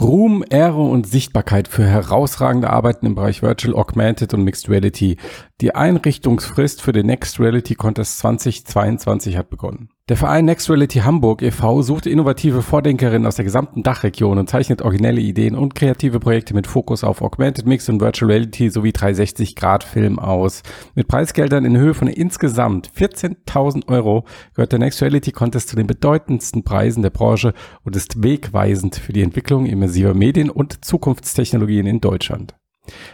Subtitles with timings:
[0.00, 5.16] Ruhm, Ehre und Sichtbarkeit für herausragende Arbeiten im Bereich Virtual, Augmented und Mixed Reality.
[5.60, 9.90] Die Einrichtungsfrist für den Next Reality Contest 2022 hat begonnen.
[10.08, 11.82] Der Verein Next Reality Hamburg e.V.
[11.82, 16.66] sucht innovative Vordenkerinnen aus der gesamten Dachregion und zeichnet originelle Ideen und kreative Projekte mit
[16.66, 20.62] Fokus auf Augmented Mix und Virtual Reality sowie 360-Grad-Film aus.
[20.94, 24.24] Mit Preisgeldern in Höhe von insgesamt 14.000 Euro
[24.54, 27.52] gehört der Next Reality Contest zu den bedeutendsten Preisen der Branche
[27.84, 32.54] und ist wegweisend für die Entwicklung immersiver Medien und Zukunftstechnologien in Deutschland.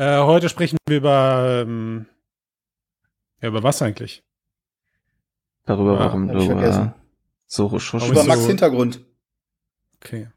[0.00, 2.06] Äh, heute sprechen wir über, ähm,
[3.42, 4.22] ja, über was eigentlich?
[5.66, 6.90] Darüber, Ah, warum du äh,
[7.46, 8.08] so schusch.
[8.08, 9.04] Über so- Max Hintergrund.
[10.02, 10.28] Okay.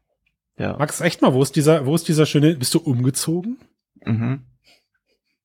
[0.58, 0.76] Ja.
[0.76, 3.56] Max, echt mal, wo ist dieser, wo ist dieser schöne, bist du umgezogen?
[4.04, 4.42] Mhm.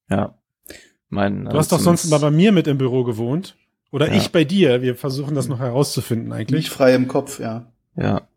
[0.09, 0.38] Ja.
[1.07, 3.56] Mein, Du hast doch sonst immer bei mir mit im Büro gewohnt.
[3.90, 4.16] Oder Ja.
[4.16, 4.81] ich bei dir.
[4.81, 6.69] Wir versuchen das noch herauszufinden Nicht eigentlich.
[6.69, 7.72] frei im Kopf, ja.
[7.96, 8.28] Ja.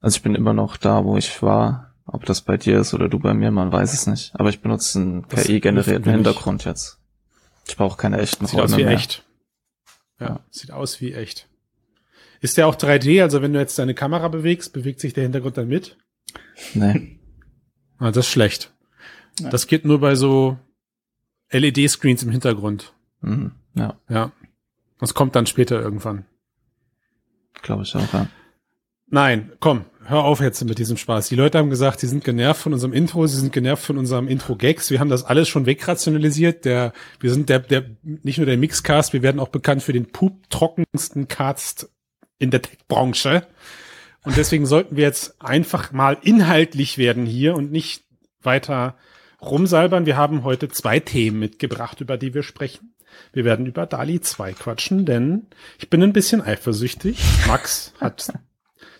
[0.00, 1.85] Also ich bin immer noch da, wo ich war.
[2.16, 4.32] Ob das bei dir ist oder du bei mir, man weiß es nicht.
[4.34, 6.16] Aber ich benutze einen KI-generierten will ich.
[6.16, 6.98] Hintergrund jetzt.
[7.68, 8.94] Ich brauche keine echten Sieht aus Räume wie mehr.
[8.94, 9.24] echt.
[10.18, 10.40] Ja, Ja.
[10.50, 11.48] sieht aus wie echt.
[12.40, 13.22] Ist der auch 3D?
[13.22, 15.96] Also wenn du jetzt deine Kamera bewegst, bewegt sich der Hintergrund dann mit?
[16.74, 17.12] Nee.
[17.98, 18.74] Ah, das ist schlecht.
[19.40, 19.48] Ja.
[19.48, 20.58] Das geht nur bei so
[21.50, 22.92] LED-Screens im Hintergrund.
[23.22, 23.52] Mhm.
[23.74, 24.32] Ja, Ja.
[24.98, 26.26] Das kommt dann später irgendwann.
[27.62, 28.26] glaube ich auch, ja.
[29.08, 31.28] Nein, komm, hör auf jetzt mit diesem Spaß.
[31.28, 34.28] Die Leute haben gesagt, sie sind genervt von unserem Intro, sie sind genervt von unserem
[34.28, 34.90] Intro-Gags.
[34.90, 36.64] Wir haben das alles schon wegrationalisiert.
[36.64, 40.06] Der, wir sind der, der, nicht nur der Mixcast, wir werden auch bekannt für den
[40.06, 41.90] puptrockensten Cast
[42.38, 43.46] in der Tech-Branche.
[44.24, 48.04] Und deswegen sollten wir jetzt einfach mal inhaltlich werden hier und nicht
[48.42, 48.96] weiter
[49.40, 50.06] rumsalbern.
[50.06, 52.94] Wir haben heute zwei Themen mitgebracht, über die wir sprechen.
[53.32, 55.46] Wir werden über DALI 2 quatschen, denn
[55.78, 57.18] ich bin ein bisschen eifersüchtig.
[57.46, 58.32] Max hat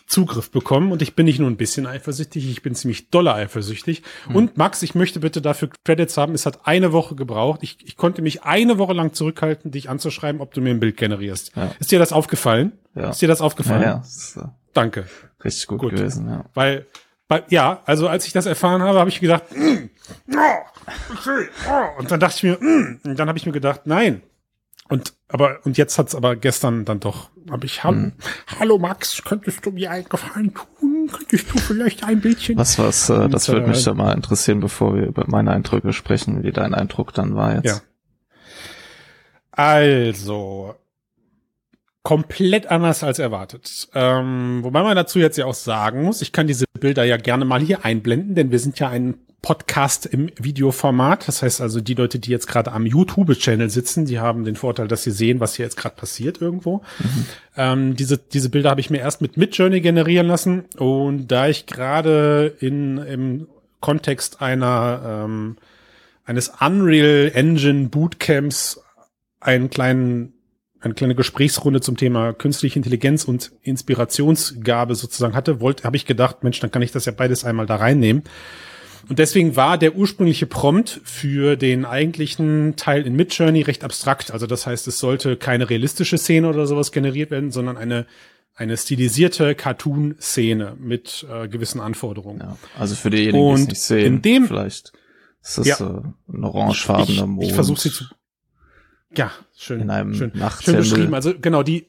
[0.06, 4.02] Zugriff bekommen und ich bin nicht nur ein bisschen eifersüchtig, ich bin ziemlich doller eifersüchtig.
[4.32, 6.34] Und Max, ich möchte bitte dafür Credits haben.
[6.34, 7.60] Es hat eine Woche gebraucht.
[7.62, 10.96] Ich, ich konnte mich eine Woche lang zurückhalten, dich anzuschreiben, ob du mir ein Bild
[10.96, 11.52] generierst.
[11.56, 11.72] Ja.
[11.80, 12.72] Ist dir das aufgefallen?
[12.94, 13.10] Ja.
[13.10, 13.82] Ist dir das Ja, aufgefallen?
[13.82, 15.06] ja, das ist äh, Danke.
[15.44, 15.90] richtig gut, Gut.
[15.96, 16.44] gewesen, ja.
[16.54, 16.86] Weil,
[17.28, 19.90] weil, ja, also als ich das erfahren habe, habe ich gedacht, mm,
[20.32, 21.98] oh, okay, oh.
[22.00, 24.22] und dann dachte ich mir, mm, und dann habe ich mir gedacht, nein.
[24.88, 28.12] Und aber und jetzt hat's aber gestern dann doch, habe ich hallo,
[28.58, 31.10] hallo Max, könntest du mir einen Gefallen tun?
[31.12, 32.56] Könntest du vielleicht ein Bildchen?
[32.56, 35.92] Was, was, äh, das würde mich äh, da mal interessieren, bevor wir über meine Eindrücke
[35.92, 37.66] sprechen, wie dein Eindruck dann war jetzt.
[37.66, 37.80] Ja.
[39.50, 40.74] Also,
[42.02, 43.88] komplett anders als erwartet.
[43.94, 47.44] Ähm, wobei man dazu jetzt ja auch sagen muss, ich kann diese Bilder ja gerne
[47.44, 51.28] mal hier einblenden, denn wir sind ja ein Podcast im Videoformat.
[51.28, 54.88] Das heißt also, die Leute, die jetzt gerade am YouTube-Channel sitzen, die haben den Vorteil,
[54.88, 56.82] dass sie sehen, was hier jetzt gerade passiert irgendwo.
[57.56, 61.66] Ähm, diese, diese Bilder habe ich mir erst mit Midjourney generieren lassen und da ich
[61.66, 63.46] gerade in im
[63.78, 65.58] Kontext einer ähm,
[66.24, 68.82] eines Unreal Engine Bootcamps
[69.38, 70.32] einen kleinen
[70.80, 76.42] eine kleine Gesprächsrunde zum Thema künstliche Intelligenz und Inspirationsgabe sozusagen hatte, wollte, habe ich gedacht,
[76.42, 78.24] Mensch, dann kann ich das ja beides einmal da reinnehmen.
[79.08, 84.32] Und deswegen war der ursprüngliche Prompt für den eigentlichen Teil in Midjourney recht abstrakt.
[84.32, 88.06] Also das heißt, es sollte keine realistische Szene oder sowas generiert werden, sondern eine
[88.56, 92.40] eine stilisierte Cartoon-Szene mit äh, gewissen Anforderungen.
[92.40, 94.92] Ja, also für diejenigen, die es nicht sehen, in dem, vielleicht
[95.42, 97.42] ist das ja, äh, ein orangefarbener Mond.
[97.42, 98.04] Ich, ich versuche sie zu.
[99.14, 99.80] Ja, schön.
[99.80, 100.32] In einem schön,
[100.62, 101.14] schön beschrieben.
[101.14, 101.86] Also genau die.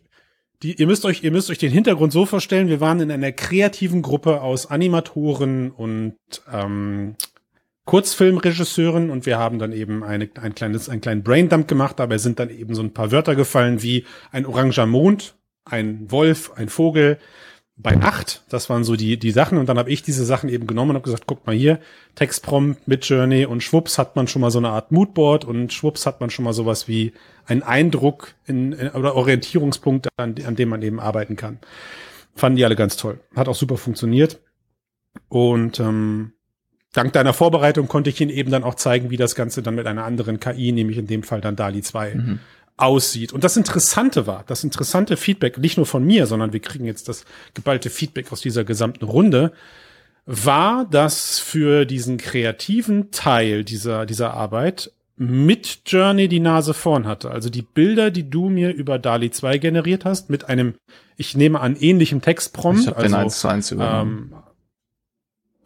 [0.64, 2.68] Die, ihr müsst euch, ihr müsst euch den Hintergrund so vorstellen.
[2.68, 6.16] Wir waren in einer kreativen Gruppe aus Animatoren und
[6.52, 7.16] ähm,
[7.86, 12.00] Kurzfilmregisseuren und wir haben dann eben eine, ein kleines, einen kleinen Braindump gemacht.
[12.00, 16.52] Dabei sind dann eben so ein paar Wörter gefallen wie ein oranger Mond, ein Wolf,
[16.56, 17.18] ein Vogel
[17.78, 18.44] bei Nacht.
[18.50, 19.58] Das waren so die, die Sachen.
[19.58, 21.80] Und dann habe ich diese Sachen eben genommen und habe gesagt, guck mal hier,
[22.16, 26.06] Textprompt mit Journey und schwupps hat man schon mal so eine Art Moodboard und schwupps
[26.06, 27.14] hat man schon mal sowas wie
[27.46, 31.60] einen Eindruck in, in, oder Orientierungspunkt, an, an dem man eben arbeiten kann.
[32.36, 33.20] Fanden die alle ganz toll.
[33.36, 34.40] Hat auch super funktioniert.
[35.30, 36.34] Und ähm,
[36.94, 39.86] dank deiner Vorbereitung konnte ich Ihnen eben dann auch zeigen, wie das Ganze dann mit
[39.86, 42.40] einer anderen KI, nämlich in dem Fall dann DALI 2, mhm
[42.78, 43.34] aussieht.
[43.34, 47.10] Und das Interessante war, das interessante Feedback, nicht nur von mir, sondern wir kriegen jetzt
[47.10, 49.52] das geballte Feedback aus dieser gesamten Runde,
[50.26, 57.32] war, dass für diesen kreativen Teil dieser, dieser Arbeit mit Journey die Nase vorn hatte.
[57.32, 60.76] Also die Bilder, die du mir über DALI 2 generiert hast, mit einem,
[61.16, 62.82] ich nehme an, ähnlichem Textprompt.
[62.82, 64.32] Ich habe also, den 1 zu 1 übernommen.
[64.32, 64.40] Ähm,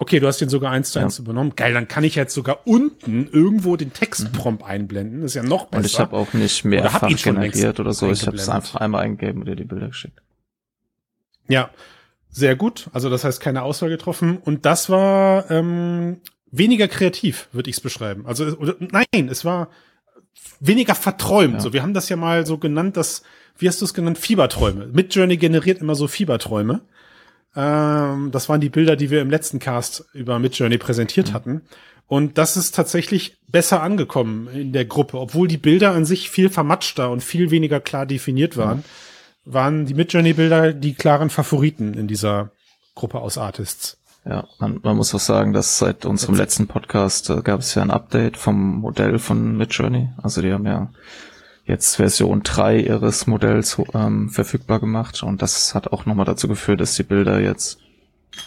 [0.02, 1.24] Okay, du hast den sogar eins zu eins ja.
[1.24, 1.54] übernommen.
[1.56, 4.68] Geil, dann kann ich jetzt sogar unten irgendwo den Textprompt mhm.
[4.68, 5.22] einblenden.
[5.22, 5.78] Das ist ja noch besser.
[5.78, 8.10] Und ich habe auch nicht mehrfach oder generiert oder so.
[8.10, 10.20] Ich habe es einfach einmal eingegeben und dir die Bilder geschickt.
[11.48, 11.70] Ja,
[12.32, 12.90] sehr gut.
[12.94, 14.40] Also das heißt keine Auswahl getroffen.
[14.40, 16.18] Und das war ähm,
[16.50, 18.26] weniger kreativ, würde ich es beschreiben.
[18.26, 19.70] Also oder, nein, es war
[20.60, 21.54] weniger verträumt.
[21.54, 21.60] Ja.
[21.60, 23.22] So, wir haben das ja mal so genannt, dass
[23.56, 24.18] wie hast du es genannt?
[24.18, 24.88] Fieberträume.
[24.88, 26.82] Midjourney generiert immer so Fieberträume.
[27.56, 31.34] Ähm, das waren die Bilder, die wir im letzten Cast über Midjourney präsentiert mhm.
[31.34, 31.62] hatten.
[32.08, 36.50] Und das ist tatsächlich besser angekommen in der Gruppe, obwohl die Bilder an sich viel
[36.50, 38.80] vermatschter und viel weniger klar definiert waren,
[39.46, 39.54] mhm.
[39.54, 42.52] waren die Midjourney-Bilder die klaren Favoriten in dieser
[42.96, 43.98] Gruppe aus Artists.
[44.26, 47.82] Ja, man, man muss auch sagen, dass seit unserem letzten Podcast äh, gab es ja
[47.82, 50.10] ein Update vom Modell von Midjourney.
[50.22, 50.92] Also die haben ja
[51.66, 56.82] jetzt Version 3 ihres Modells ähm, verfügbar gemacht und das hat auch nochmal dazu geführt,
[56.82, 57.80] dass die Bilder jetzt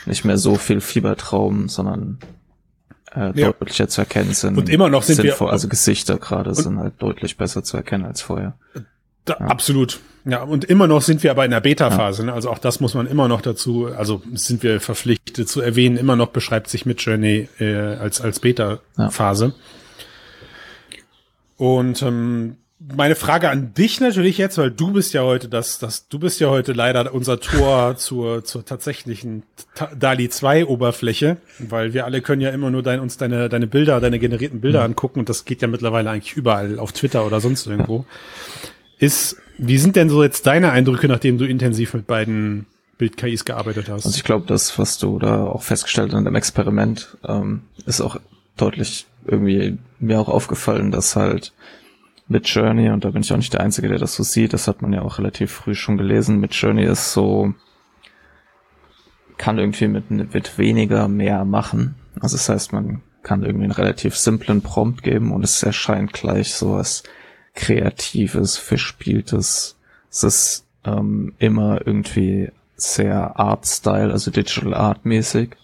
[0.06, 2.18] nicht mehr so viel Fiebertraum, sondern
[3.14, 3.52] äh, ja.
[3.52, 4.56] deutlicher zu erkennen sind.
[4.58, 8.04] Und immer noch sind sinnvoll, wir also Gesichter gerade sind halt deutlich besser zu erkennen
[8.04, 8.54] als vorher.
[9.24, 9.46] Da, ja.
[9.46, 10.00] Absolut.
[10.26, 12.22] Ja, und immer noch sind wir aber in der Beta-Phase.
[12.22, 12.26] Ja.
[12.26, 12.32] Ne?
[12.32, 16.16] Also auch das muss man immer noch dazu, also sind wir verpflichtet zu erwähnen, immer
[16.16, 19.54] noch beschreibt sich Midjourney äh, als, als Beta-Phase.
[21.56, 26.08] Und ähm, meine Frage an dich natürlich jetzt, weil du bist ja heute das, das,
[26.08, 29.44] du bist ja heute leider unser Tor zur, zur tatsächlichen
[29.98, 34.00] DALI 2 Oberfläche, weil wir alle können ja immer nur dein, uns deine, deine Bilder,
[34.00, 34.86] deine generierten Bilder mhm.
[34.86, 38.04] angucken und das geht ja mittlerweile eigentlich überall auf Twitter oder sonst irgendwo.
[38.98, 42.66] Ist, wie sind denn so jetzt deine Eindrücke, nachdem du intensiv mit beiden
[42.98, 44.04] Bild-KIs gearbeitet hast?
[44.04, 48.00] Also ich glaube, das, was du da auch festgestellt hast in dem Experiment, ähm, ist
[48.00, 48.16] auch
[48.56, 51.52] deutlich irgendwie mir auch aufgefallen, dass halt
[52.26, 54.66] mit Journey, und da bin ich auch nicht der Einzige, der das so sieht, das
[54.66, 57.54] hat man ja auch relativ früh schon gelesen, mit Journey ist so,
[59.36, 61.96] kann irgendwie mit, mit weniger mehr machen.
[62.20, 66.54] Also das heißt, man kann irgendwie einen relativ simplen Prompt geben und es erscheint gleich
[66.54, 67.02] so was
[67.54, 69.78] Kreatives, Verspieltes.
[70.10, 75.56] Es ist ähm, immer irgendwie sehr Art-Style, also Digital Art mäßig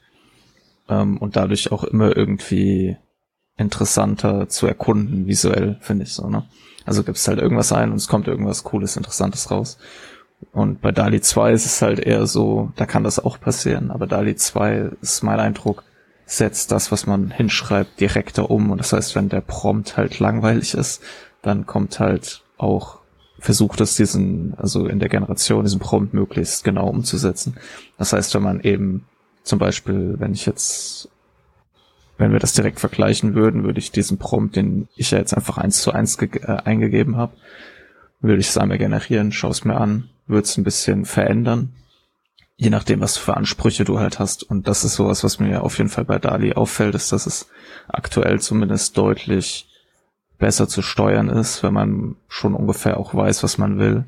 [0.89, 2.97] ähm, und dadurch auch immer irgendwie
[3.61, 6.45] interessanter zu erkunden, visuell, finde ich so, ne?
[6.87, 9.79] Also gibst halt irgendwas ein und es kommt irgendwas Cooles, Interessantes raus.
[10.53, 14.07] Und bei DALI 2 ist es halt eher so, da kann das auch passieren, aber
[14.07, 15.85] DALI 2 ist mein Eindruck,
[16.25, 18.71] setzt das, was man hinschreibt, direkter um.
[18.71, 21.03] Und das heißt, wenn der Prompt halt langweilig ist,
[21.43, 23.01] dann kommt halt auch,
[23.39, 27.57] versucht es diesen, also in der Generation, diesen Prompt möglichst genau umzusetzen.
[27.99, 29.05] Das heißt, wenn man eben
[29.43, 31.10] zum Beispiel, wenn ich jetzt
[32.21, 35.57] wenn wir das direkt vergleichen würden, würde ich diesen Prompt, den ich ja jetzt einfach
[35.57, 37.33] eins zu eins äh, eingegeben habe,
[38.21, 41.73] würde ich es einmal generieren, schaue es mir an, würde es ein bisschen verändern,
[42.59, 44.43] je nachdem, was für Ansprüche du halt hast.
[44.43, 47.49] Und das ist sowas, was mir auf jeden Fall bei DALI auffällt, ist, dass es
[47.89, 49.67] aktuell zumindest deutlich
[50.39, 54.05] besser zu steuern ist, wenn man schon ungefähr auch weiß, was man will.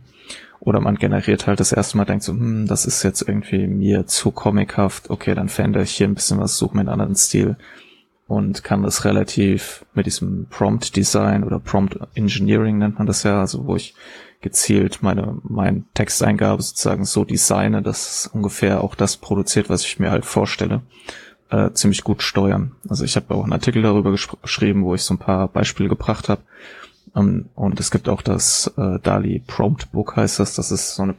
[0.60, 4.06] Oder man generiert halt das erste Mal, denkt so, hm, das ist jetzt irgendwie mir
[4.06, 7.56] zu comichaft, okay, dann verändere ich hier ein bisschen was, suche mir einen anderen Stil
[8.28, 13.40] und kann das relativ mit diesem Prompt Design oder Prompt Engineering nennt man das ja,
[13.40, 13.94] also wo ich
[14.40, 20.10] gezielt meine, mein Texteingabe sozusagen so designe, dass ungefähr auch das produziert, was ich mir
[20.10, 20.82] halt vorstelle,
[21.50, 22.72] äh, ziemlich gut steuern.
[22.88, 26.28] Also ich habe auch einen Artikel darüber geschrieben, wo ich so ein paar Beispiele gebracht
[26.28, 26.42] habe.
[27.14, 30.54] Um, und es gibt auch das äh, DALI Prompt Book heißt das.
[30.54, 31.14] Das ist so eine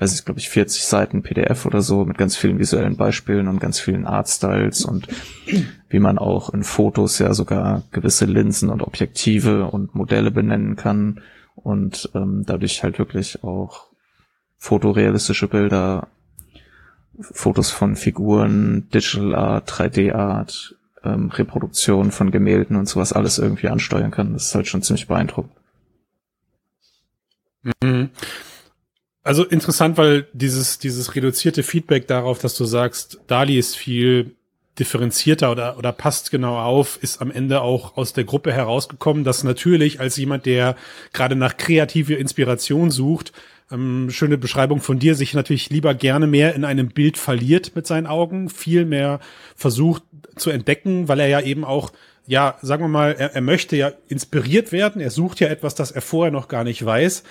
[0.00, 3.60] weiß ich, glaube ich, 40 Seiten PDF oder so mit ganz vielen visuellen Beispielen und
[3.60, 5.06] ganz vielen Artstyles und
[5.90, 11.20] wie man auch in Fotos ja sogar gewisse Linsen und Objektive und Modelle benennen kann
[11.54, 13.88] und ähm, dadurch halt wirklich auch
[14.56, 16.08] fotorealistische Bilder,
[17.20, 23.68] Fotos von Figuren, Digital Art, 3D Art, ähm, Reproduktion von Gemälden und sowas alles irgendwie
[23.68, 24.32] ansteuern kann.
[24.32, 25.52] Das ist halt schon ziemlich beeindruckend.
[27.82, 28.10] Mhm.
[29.22, 34.34] Also interessant, weil dieses, dieses reduzierte Feedback darauf, dass du sagst, Dali ist viel
[34.78, 39.44] differenzierter oder, oder passt genau auf, ist am Ende auch aus der Gruppe herausgekommen, dass
[39.44, 40.74] natürlich als jemand, der
[41.12, 43.32] gerade nach kreative Inspiration sucht,
[43.70, 47.86] ähm, schöne Beschreibung von dir, sich natürlich lieber gerne mehr in einem Bild verliert mit
[47.86, 49.20] seinen Augen, viel mehr
[49.54, 50.02] versucht
[50.36, 51.92] zu entdecken, weil er ja eben auch
[52.26, 55.90] ja, sagen wir mal, er, er möchte ja inspiriert werden, er sucht ja etwas, das
[55.90, 57.24] er vorher noch gar nicht weiß.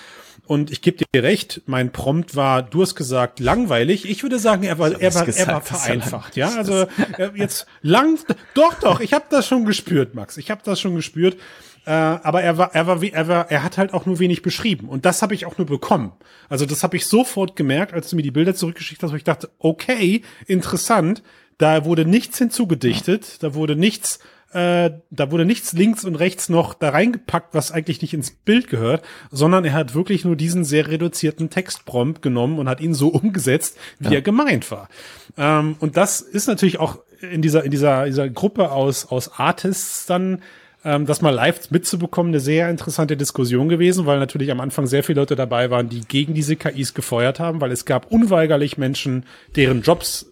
[0.50, 4.10] Und ich gebe dir recht, mein Prompt war, du hast gesagt, langweilig.
[4.10, 6.36] Ich würde sagen, er war, er war, gesagt, er war vereinfacht.
[6.36, 6.88] Ja, also
[7.20, 8.18] äh, jetzt lang,
[8.56, 10.38] doch, doch, ich habe das schon gespürt, Max.
[10.38, 11.38] Ich habe das schon gespürt.
[11.86, 14.90] Äh, aber er war, er war, er war, er hat halt auch nur wenig beschrieben.
[14.90, 16.14] Und das habe ich auch nur bekommen.
[16.50, 19.24] Also das habe ich sofort gemerkt, als du mir die Bilder zurückgeschickt hast, wo ich
[19.24, 21.22] dachte, okay, interessant.
[21.60, 24.18] Da wurde nichts hinzugedichtet, da wurde nichts
[24.52, 28.68] äh, da wurde nichts links und rechts noch da reingepackt, was eigentlich nicht ins Bild
[28.68, 33.08] gehört, sondern er hat wirklich nur diesen sehr reduzierten Textprompt genommen und hat ihn so
[33.10, 34.16] umgesetzt, wie ja.
[34.16, 34.90] er gemeint war.
[35.38, 40.06] Ähm, und das ist natürlich auch in dieser, in dieser, dieser Gruppe aus, aus Artists
[40.06, 40.42] dann
[40.86, 45.04] ähm, das mal live mitzubekommen, eine sehr interessante Diskussion gewesen, weil natürlich am Anfang sehr
[45.04, 49.26] viele Leute dabei waren, die gegen diese KIs gefeuert haben, weil es gab unweigerlich Menschen,
[49.56, 50.32] deren Jobs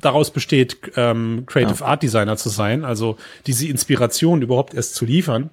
[0.00, 1.86] daraus besteht, ähm, Creative ja.
[1.86, 5.50] Art Designer zu sein, also diese Inspiration überhaupt erst zu liefern.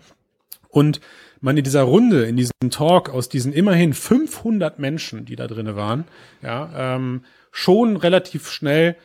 [0.70, 1.00] Und
[1.42, 5.76] man in dieser Runde, in diesem Talk aus diesen immerhin 500 Menschen, die da drinnen
[5.76, 6.06] waren,
[6.42, 8.96] ja, ähm, schon relativ schnell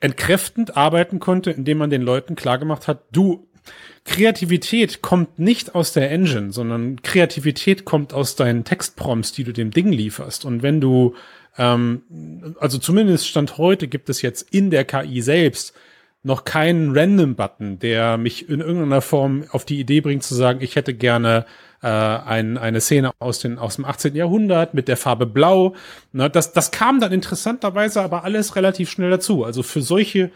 [0.00, 3.48] entkräftend arbeiten konnte, indem man den Leuten klargemacht hat, du,
[4.04, 9.70] Kreativität kommt nicht aus der Engine, sondern Kreativität kommt aus deinen Textprompts, die du dem
[9.70, 10.44] Ding lieferst.
[10.44, 11.14] Und wenn du
[11.56, 15.74] ähm, also zumindest Stand heute gibt es jetzt in der KI selbst
[16.24, 20.74] noch keinen Random-Button, der mich in irgendeiner Form auf die Idee bringt zu sagen, ich
[20.74, 21.44] hätte gerne
[21.82, 24.16] äh, ein, eine Szene aus, den, aus dem 18.
[24.16, 25.74] Jahrhundert mit der Farbe Blau.
[26.12, 29.44] Na, das, das kam dann interessanterweise aber alles relativ schnell dazu.
[29.44, 30.30] Also für solche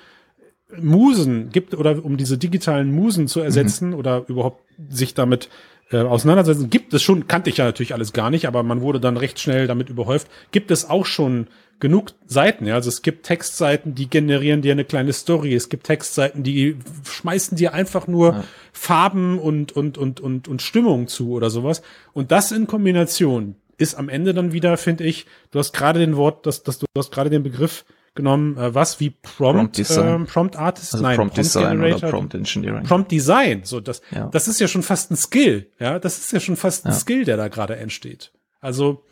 [0.76, 3.94] Musen gibt oder um diese digitalen Musen zu ersetzen mhm.
[3.94, 5.48] oder überhaupt sich damit
[5.90, 6.70] äh, auseinandersetzen.
[6.70, 9.40] Gibt es schon, kannte ich ja natürlich alles gar nicht, aber man wurde dann recht
[9.40, 10.28] schnell damit überhäuft.
[10.50, 11.48] Gibt es auch schon
[11.80, 12.74] genug Seiten, ja.
[12.74, 15.54] Also es gibt Textseiten, die generieren dir eine kleine Story.
[15.54, 18.44] Es gibt Textseiten, die schmeißen dir einfach nur ja.
[18.72, 21.82] Farben und, und, und, und, und Stimmung zu oder sowas.
[22.12, 26.16] Und das in Kombination ist am Ende dann wieder, finde ich, du hast gerade den
[26.16, 27.84] Wort, dass, dass du, du hast gerade den Begriff
[28.18, 31.96] genommen, äh, was wie Prompt, Prompt, ähm, Prompt Artist, also nein, Prompt, Prompt Design Generator,
[31.96, 32.82] oder Prompt Engineering.
[32.82, 34.26] Prompt Design, so das, ja.
[34.26, 36.98] das ist ja schon fast ein Skill, ja, das ist ja schon fast ein ja.
[36.98, 38.32] Skill, der da gerade entsteht.
[38.60, 39.04] Also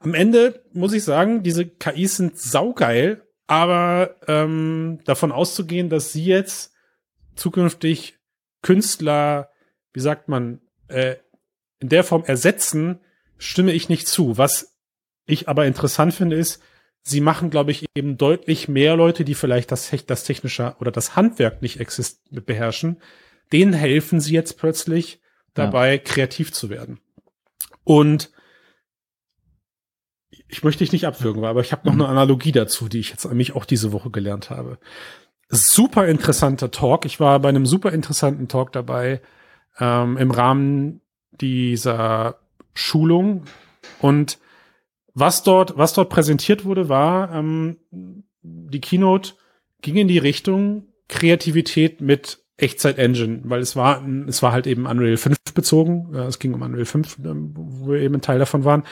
[0.00, 6.24] am Ende muss ich sagen, diese KIs sind saugeil, aber ähm, davon auszugehen, dass sie
[6.24, 6.72] jetzt
[7.36, 8.18] zukünftig
[8.62, 9.50] Künstler,
[9.92, 11.16] wie sagt man, äh,
[11.80, 13.00] in der Form ersetzen,
[13.36, 14.38] stimme ich nicht zu.
[14.38, 14.74] Was
[15.26, 16.62] ich aber interessant finde, ist,
[17.02, 21.16] sie machen, glaube ich, eben deutlich mehr Leute, die vielleicht das, das technische oder das
[21.16, 21.78] Handwerk nicht
[22.30, 23.00] beherrschen,
[23.52, 25.20] denen helfen sie jetzt plötzlich
[25.54, 25.98] dabei, ja.
[25.98, 27.00] kreativ zu werden.
[27.84, 28.30] Und
[30.48, 32.02] ich möchte dich nicht abwürgen, aber ich habe noch mhm.
[32.02, 34.78] eine Analogie dazu, die ich jetzt mich auch diese Woche gelernt habe.
[35.48, 37.04] Super interessanter Talk.
[37.04, 39.22] Ich war bei einem super interessanten Talk dabei
[39.78, 41.00] ähm, im Rahmen
[41.30, 42.38] dieser
[42.74, 43.44] Schulung
[44.00, 44.38] und
[45.18, 47.78] was dort, was dort präsentiert wurde, war, ähm,
[48.42, 49.32] die Keynote
[49.82, 55.16] ging in die Richtung Kreativität mit Echtzeit-Engine, weil es war, es war halt eben Unreal
[55.16, 56.14] 5 bezogen.
[56.14, 58.82] Es ging um Unreal 5, ähm, wo wir eben ein Teil davon waren.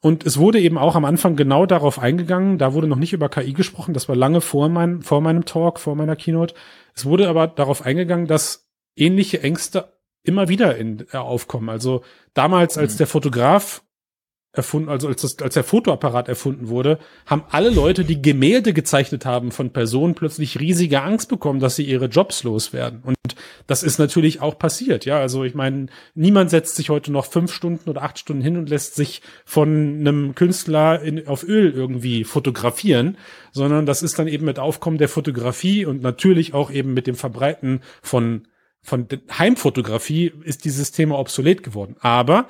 [0.00, 2.58] Und es wurde eben auch am Anfang genau darauf eingegangen.
[2.58, 3.94] Da wurde noch nicht über KI gesprochen.
[3.94, 6.54] Das war lange vor, mein, vor meinem Talk, vor meiner Keynote.
[6.94, 9.92] Es wurde aber darauf eingegangen, dass ähnliche Ängste
[10.22, 11.68] immer wieder in, äh, aufkommen.
[11.68, 12.02] Also
[12.34, 12.98] damals, als mhm.
[12.98, 13.82] der Fotograf
[14.56, 19.24] erfunden, also als, das, als der Fotoapparat erfunden wurde, haben alle Leute, die Gemälde gezeichnet
[19.24, 23.00] haben von Personen, plötzlich riesige Angst bekommen, dass sie ihre Jobs loswerden.
[23.02, 23.16] Und
[23.66, 25.04] das ist natürlich auch passiert.
[25.04, 28.56] Ja, also ich meine, niemand setzt sich heute noch fünf Stunden oder acht Stunden hin
[28.56, 33.18] und lässt sich von einem Künstler in, auf Öl irgendwie fotografieren,
[33.52, 37.16] sondern das ist dann eben mit Aufkommen der Fotografie und natürlich auch eben mit dem
[37.16, 38.46] Verbreiten von
[38.86, 41.96] von Heimfotografie ist dieses Thema obsolet geworden.
[42.00, 42.46] Aber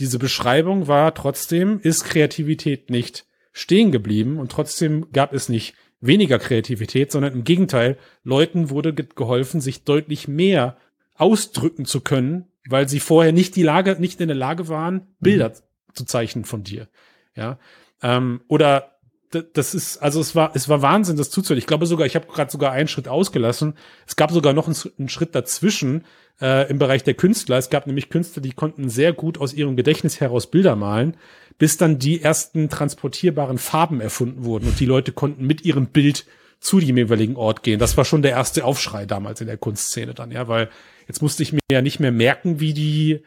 [0.00, 6.38] diese Beschreibung war trotzdem, ist Kreativität nicht stehen geblieben und trotzdem gab es nicht weniger
[6.38, 10.78] Kreativität, sondern im Gegenteil, Leuten wurde geholfen, sich deutlich mehr
[11.14, 15.50] ausdrücken zu können, weil sie vorher nicht die Lage, nicht in der Lage waren, Bilder
[15.50, 15.94] mhm.
[15.94, 16.88] zu zeichnen von dir.
[17.36, 17.58] Ja.
[18.02, 18.99] Ähm, oder
[19.30, 21.58] das ist, also es war, es war Wahnsinn, das zuzuhören.
[21.58, 23.74] Ich glaube sogar, ich habe gerade sogar einen Schritt ausgelassen.
[24.06, 26.04] Es gab sogar noch einen, einen Schritt dazwischen
[26.40, 27.56] äh, im Bereich der Künstler.
[27.56, 31.16] Es gab nämlich Künstler, die konnten sehr gut aus ihrem Gedächtnis heraus Bilder malen,
[31.58, 36.26] bis dann die ersten transportierbaren Farben erfunden wurden und die Leute konnten mit ihrem Bild
[36.58, 37.78] zu dem jeweiligen Ort gehen.
[37.78, 40.68] Das war schon der erste Aufschrei damals in der Kunstszene dann, ja, weil
[41.06, 43.22] jetzt musste ich mir ja nicht mehr merken, wie die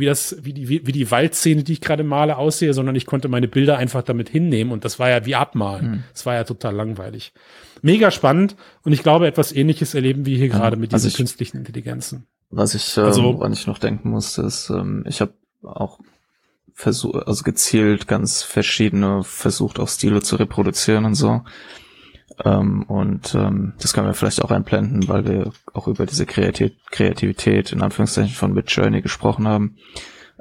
[0.00, 3.06] wie das, wie die, wie, wie die Waldszene, die ich gerade male, aussehe, sondern ich
[3.06, 5.90] konnte meine Bilder einfach damit hinnehmen und das war ja wie abmalen.
[5.90, 6.04] Mhm.
[6.12, 7.32] Das war ja total langweilig.
[7.82, 11.08] Mega spannend und ich glaube, etwas ähnliches erleben wir hier ja, gerade mit diesen also
[11.08, 12.26] ich, künstlichen Intelligenzen.
[12.50, 15.98] Was ich, ähm, also, woran ich noch denken musste, ist, ähm, ich habe auch
[16.72, 21.42] versucht, also gezielt ganz verschiedene versucht, auch Stile zu reproduzieren und so.
[22.42, 26.90] Ähm, und ähm, das können wir vielleicht auch einblenden, weil wir auch über diese Kreativität,
[26.90, 29.76] Kreativität in Anführungszeichen von Midjourney gesprochen haben.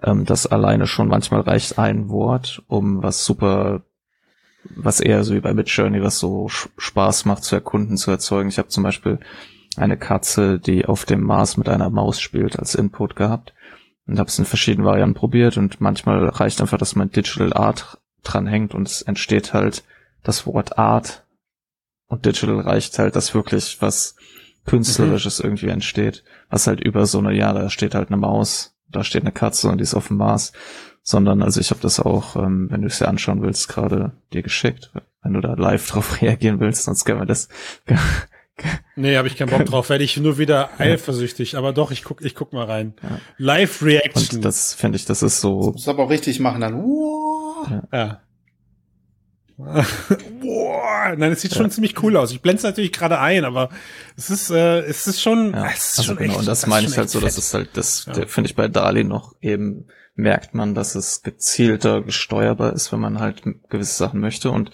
[0.02, 3.84] Ähm, das alleine schon manchmal reicht ein Wort, um was super,
[4.76, 8.50] was eher so wie bei Midjourney, was so Spaß macht zu erkunden, zu erzeugen.
[8.50, 9.20] Ich habe zum Beispiel
[9.76, 13.54] eine Katze, die auf dem Mars mit einer Maus spielt, als Input gehabt
[14.08, 18.00] und habe es in verschiedenen Varianten probiert und manchmal reicht einfach, dass man Digital Art
[18.24, 19.84] dranhängt und es entsteht halt
[20.24, 21.23] das Wort Art
[22.13, 24.15] und Digital reicht halt, dass wirklich was
[24.65, 25.46] Künstlerisches mhm.
[25.46, 29.24] irgendwie entsteht, was halt über so eine, ja, da steht halt eine Maus, da steht
[29.24, 30.53] eine Katze und die ist auf dem Mars,
[31.01, 34.43] sondern also ich habe das auch, ähm, wenn du es dir anschauen willst, gerade dir
[34.43, 34.91] geschickt,
[35.22, 37.50] wenn du da live drauf reagieren willst, sonst können wir das.
[38.96, 42.22] nee, habe ich keinen Bock drauf, werde ich nur wieder eifersüchtig, aber doch, ich guck,
[42.22, 42.93] ich guck mal rein.
[43.02, 43.19] Ja.
[43.38, 44.38] Live Reaction.
[44.38, 45.71] Und das finde ich, das ist so.
[45.71, 46.86] Das muss aber auch richtig machen dann.
[47.91, 48.21] Ja.
[50.41, 51.58] Boah, nein, es sieht ja.
[51.58, 52.32] schon ziemlich cool aus.
[52.32, 53.69] Ich blende es natürlich gerade ein, aber
[54.17, 56.32] es ist, äh, es ist schon, ja, es ist also schon genau.
[56.32, 58.26] echt, und das, das meine ich halt so, dass es halt, das ja.
[58.28, 63.19] finde ich bei Dali noch eben merkt man, dass es gezielter gesteuerbar ist, wenn man
[63.19, 64.71] halt gewisse Sachen möchte und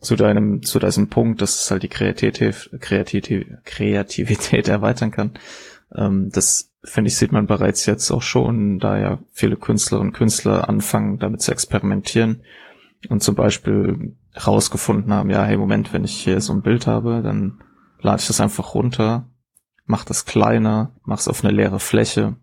[0.00, 5.32] zu deinem, zu diesem Punkt, dass es halt die Kreativität, Kreativität, Kreativität erweitern kann.
[5.94, 10.16] Ähm, das finde ich, sieht man bereits jetzt auch schon, da ja viele Künstlerinnen und
[10.16, 12.42] Künstler anfangen, damit zu experimentieren
[13.08, 17.22] und zum Beispiel rausgefunden haben, ja, hey, Moment, wenn ich hier so ein Bild habe,
[17.22, 17.60] dann
[18.00, 19.28] lade ich das einfach runter,
[19.84, 22.36] mach das kleiner, mach's auf eine leere Fläche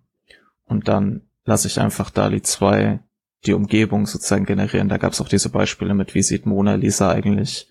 [0.65, 2.99] und dann lasse ich einfach DALI 2
[3.45, 4.89] die Umgebung sozusagen generieren.
[4.89, 7.69] Da gab es auch diese Beispiele mit, wie sieht Mona Lisa eigentlich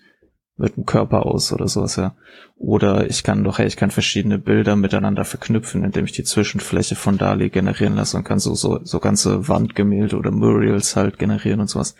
[0.57, 2.15] mit dem Körper aus oder sowas, ja.
[2.55, 6.95] Oder ich kann doch, hey, ich kann verschiedene Bilder miteinander verknüpfen, indem ich die Zwischenfläche
[6.95, 11.59] von DALI generieren lasse und kann so, so, so ganze Wandgemälde oder Murals halt generieren
[11.59, 11.95] und sowas.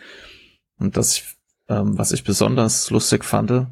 [0.78, 1.22] Und das,
[1.68, 3.66] ähm, was ich besonders lustig fand,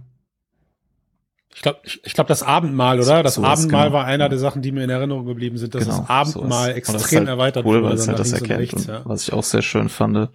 [1.55, 3.23] ich glaube, ich, ich glaub, das Abendmahl, oder?
[3.23, 3.99] Das so Abendmahl genau.
[3.99, 6.77] war einer der Sachen, die mir in Erinnerung geblieben sind, dass genau, das Abendmahl so
[6.77, 7.97] extrem halt erweitert cool, wurde.
[7.97, 8.59] Weil halt das erkennt.
[8.59, 9.03] Rechts, ja.
[9.05, 10.31] Was ich auch sehr schön fand,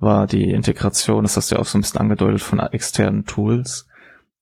[0.00, 3.86] war die Integration, das hast du ja auch so ein bisschen angedeutet, von externen Tools.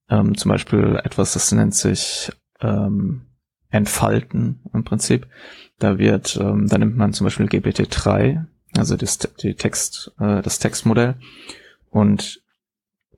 [0.09, 3.27] Ähm, zum Beispiel etwas, das nennt sich ähm,
[3.69, 5.27] Entfalten im Prinzip.
[5.79, 10.59] Da wird, ähm, da nimmt man zum Beispiel GPT-3, also das, die Text, äh, das
[10.59, 11.17] Textmodell
[11.91, 12.43] und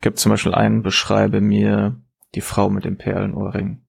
[0.01, 2.01] gibt zum Beispiel einen, beschreibe mir
[2.35, 3.81] die Frau mit dem Perlenohrring.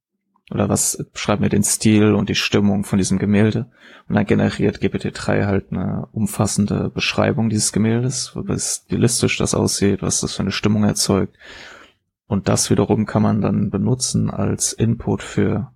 [0.52, 3.72] Oder was, beschreibe mir den Stil und die Stimmung von diesem Gemälde.
[4.08, 10.22] Und dann generiert GPT-3 halt eine umfassende Beschreibung dieses Gemäldes, wie stilistisch das aussieht, was
[10.22, 11.36] das für eine Stimmung erzeugt.
[12.28, 15.72] Und das wiederum kann man dann benutzen als Input für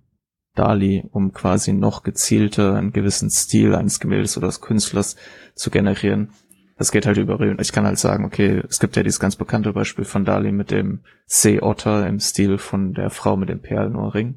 [0.54, 5.16] DALI, um quasi noch gezielter einen gewissen Stil eines Gemäldes oder des Künstlers
[5.54, 6.30] zu generieren.
[6.76, 9.72] Das geht halt über, ich kann halt sagen, okay, es gibt ja dieses ganz bekannte
[9.72, 14.36] Beispiel von DALI mit dem Seeotter im Stil von der Frau mit dem Perlenohrring,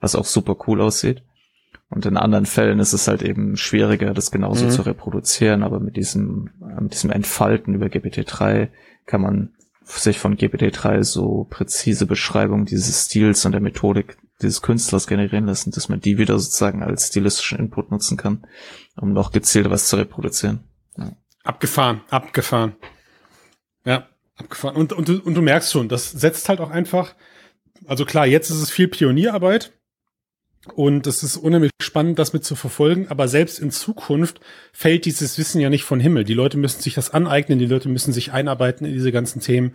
[0.00, 1.22] was auch super cool aussieht.
[1.90, 4.70] Und in anderen Fällen ist es halt eben schwieriger, das genauso mhm.
[4.70, 8.68] zu reproduzieren, aber mit diesem, mit diesem Entfalten über GPT-3
[9.06, 15.06] kann man sich von GPT-3 so präzise Beschreibungen dieses Stils und der Methodik dieses Künstlers
[15.06, 18.46] generieren lassen, dass man die wieder sozusagen als stilistischen Input nutzen kann,
[18.96, 20.60] um noch gezielt was zu reproduzieren.
[20.96, 21.12] Ja.
[21.44, 22.76] Abgefahren, abgefahren.
[23.84, 24.76] Ja, abgefahren.
[24.76, 27.14] Und, und, und du merkst schon, das setzt halt auch einfach,
[27.86, 29.72] also klar, jetzt ist es viel Pionierarbeit
[30.74, 34.40] und es ist unheimlich spannend, das mit zu verfolgen, aber selbst in Zukunft
[34.72, 36.24] fällt dieses Wissen ja nicht von Himmel.
[36.24, 39.74] Die Leute müssen sich das aneignen, die Leute müssen sich einarbeiten in diese ganzen Themen.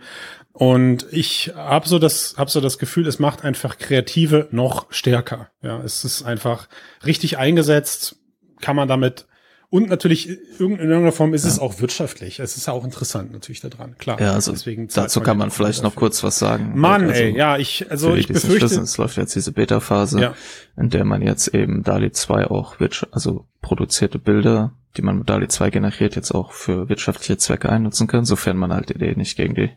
[0.52, 5.50] Und ich habe so das, hab so das Gefühl, es macht einfach Kreative noch stärker.
[5.62, 6.68] Ja, es ist einfach
[7.04, 8.16] richtig eingesetzt,
[8.60, 9.26] kann man damit
[9.74, 12.38] und natürlich in irgendeiner Form ist es auch wirtschaftlich.
[12.38, 14.20] Es ist ja auch interessant natürlich daran, klar.
[14.20, 15.98] Ja, also Deswegen dazu kann man ja vielleicht noch dafür.
[16.00, 16.78] kurz was sagen.
[16.78, 20.34] Mann, also, ey, ja, ich, also ich befürchte, wissen, es läuft jetzt diese Beta-Phase, Ja.
[20.76, 22.76] in der man jetzt eben DALI 2 auch,
[23.10, 28.06] also produzierte Bilder, die man mit DALI 2 generiert, jetzt auch für wirtschaftliche Zwecke einnutzen
[28.06, 29.70] kann, sofern man halt eh nicht gegen die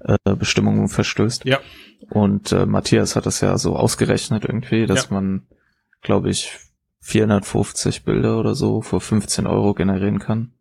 [0.00, 1.44] äh, Bestimmungen verstößt.
[1.44, 1.60] ja,
[2.08, 5.16] Und äh, Matthias hat das ja so ausgerechnet irgendwie, dass Ja.
[5.16, 5.42] man,
[6.00, 6.50] glaube ich,
[7.04, 10.52] 450 Bilder oder so für 15 Euro generieren kann.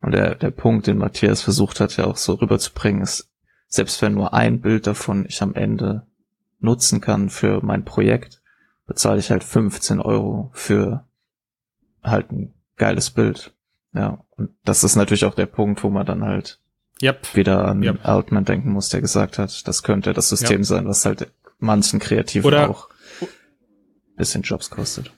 [0.00, 3.28] Und der, der Punkt, den Matthias versucht hat, ja auch so rüberzubringen, ist,
[3.66, 6.06] selbst wenn nur ein Bild davon ich am Ende
[6.60, 8.40] nutzen kann für mein Projekt,
[8.86, 11.04] bezahle ich halt 15 Euro für
[12.02, 13.52] halt ein geiles Bild.
[13.92, 16.60] Ja, und das ist natürlich auch der Punkt, wo man dann halt
[17.02, 17.34] yep.
[17.34, 17.94] wieder an Ja.
[18.04, 20.64] Altman denken muss, der gesagt hat, das könnte das System Ja.
[20.64, 22.88] sein, was halt manchen Kreativen Oder- auch
[24.16, 25.12] bisschen Jobs kostet.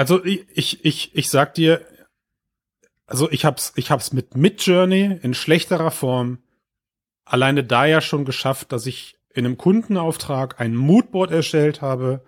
[0.00, 1.82] Also ich, ich, ich, sag dir,
[3.04, 6.38] also ich hab's, ich hab's mit Midjourney in schlechterer Form
[7.26, 12.24] alleine da ja schon geschafft, dass ich in einem Kundenauftrag ein Moodboard erstellt habe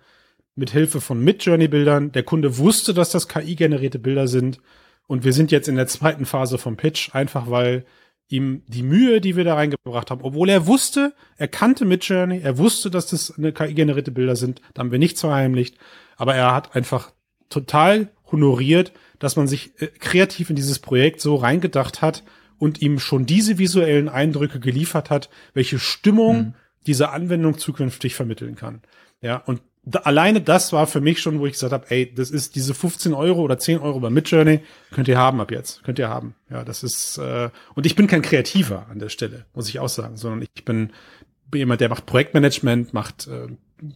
[0.53, 2.11] mit Hilfe von Midjourney-Bildern.
[2.11, 4.59] Der Kunde wusste, dass das KI-generierte Bilder sind.
[5.07, 7.85] Und wir sind jetzt in der zweiten Phase vom Pitch, einfach weil
[8.27, 12.59] ihm die Mühe, die wir da reingebracht haben, obwohl er wusste, er kannte Midjourney, er
[12.59, 15.79] wusste, dass das eine KI-generierte Bilder sind, da haben wir nichts verheimlicht,
[16.17, 17.11] aber er hat einfach
[17.53, 22.23] total honoriert, dass man sich äh, kreativ in dieses Projekt so reingedacht hat
[22.57, 26.53] und ihm schon diese visuellen Eindrücke geliefert hat, welche Stimmung Mhm.
[26.87, 28.81] diese Anwendung zukünftig vermitteln kann.
[29.21, 32.29] Ja, und da, alleine das war für mich schon, wo ich gesagt habe, ey, das
[32.31, 34.61] ist diese 15 Euro oder 10 Euro bei Midjourney,
[34.91, 36.35] könnt ihr haben ab jetzt, könnt ihr haben.
[36.49, 39.89] Ja, das ist, äh, und ich bin kein Kreativer an der Stelle, muss ich auch
[39.89, 40.91] sagen, sondern ich bin,
[41.51, 43.47] bin jemand, der macht Projektmanagement, macht äh,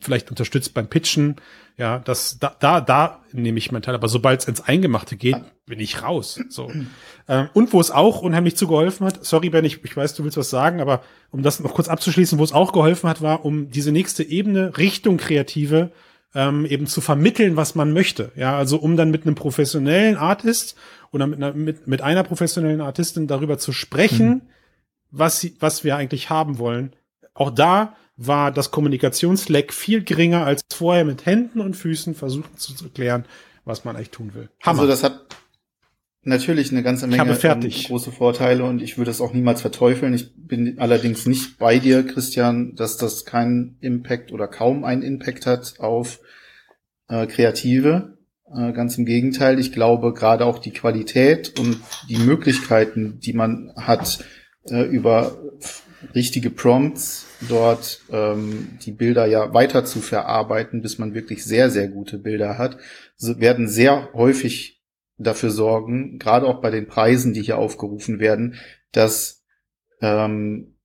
[0.01, 1.35] vielleicht unterstützt beim Pitchen,
[1.77, 5.37] ja, das, da, da, da nehme ich meinen Teil, aber sobald es ins Eingemachte geht,
[5.65, 6.39] bin ich raus.
[6.49, 6.71] So.
[7.29, 10.23] Ähm, und wo es auch unheimlich zu geholfen hat, sorry Ben, ich, ich weiß, du
[10.23, 13.43] willst was sagen, aber um das noch kurz abzuschließen, wo es auch geholfen hat, war,
[13.43, 15.91] um diese nächste Ebene Richtung Kreative
[16.33, 18.31] ähm, eben zu vermitteln, was man möchte.
[18.37, 20.77] Ja, also um dann mit einem professionellen Artist
[21.11, 24.43] oder mit einer, mit, mit einer professionellen Artistin darüber zu sprechen,
[25.11, 26.93] was, sie, was wir eigentlich haben wollen.
[27.33, 32.73] Auch da war das Kommunikationsleck viel geringer als vorher mit Händen und Füßen versuchen zu
[32.83, 33.25] erklären,
[33.63, 34.49] was man eigentlich tun will.
[34.63, 34.81] Hammer.
[34.81, 35.27] Also das hat
[36.23, 40.13] natürlich eine ganze Menge ähm, große Vorteile und ich würde es auch niemals verteufeln.
[40.13, 45.45] Ich bin allerdings nicht bei dir, Christian, dass das keinen Impact oder kaum einen Impact
[45.45, 46.19] hat auf
[47.07, 48.17] äh, Kreative.
[48.53, 49.59] Äh, ganz im Gegenteil.
[49.59, 54.23] Ich glaube, gerade auch die Qualität und die Möglichkeiten, die man hat,
[54.65, 55.37] äh, über
[56.15, 61.87] richtige Prompts dort ähm, die Bilder ja weiter zu verarbeiten, bis man wirklich sehr, sehr
[61.87, 62.77] gute Bilder hat,
[63.19, 64.83] werden sehr häufig
[65.17, 68.55] dafür sorgen, gerade auch bei den Preisen, die hier aufgerufen werden,
[68.91, 69.43] dass
[70.01, 70.75] ähm,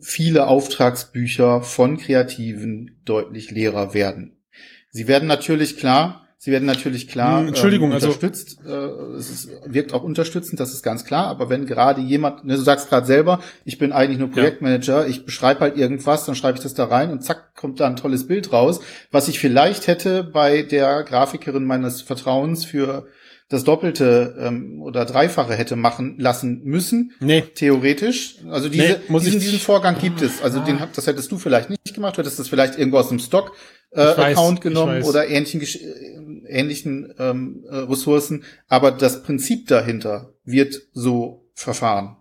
[0.00, 4.42] viele Auftragsbücher von Kreativen deutlich leerer werden.
[4.90, 8.58] Sie werden natürlich klar, sie werden natürlich klar Hm, Entschuldigung, ähm, also- unterstützt.
[8.66, 8.70] Äh,
[9.16, 11.26] es ist, wirkt auch unterstützend, das ist ganz klar.
[11.28, 15.24] Aber wenn gerade jemand, ne, du sagst gerade selber, ich bin eigentlich nur Projektmanager, ich
[15.24, 18.26] beschreibe halt irgendwas, dann schreibe ich das da rein und zack kommt da ein tolles
[18.26, 23.06] Bild raus, was ich vielleicht hätte bei der Grafikerin meines Vertrauens für
[23.48, 27.12] das Doppelte ähm, oder Dreifache hätte machen lassen müssen.
[27.20, 28.38] nee, Theoretisch.
[28.50, 30.42] Also diese, Nee, muss diesen, ich- diesen Vorgang gibt es.
[30.42, 33.08] Also den, hab- das hättest du vielleicht nicht gemacht, du hättest das vielleicht irgendwo aus
[33.08, 33.52] dem Stock
[33.92, 38.44] äh, Account genommen oder ähnlichen, äh, ähnlichen ähm, äh, Ressourcen.
[38.68, 42.16] Aber das Prinzip dahinter wird so verfahren.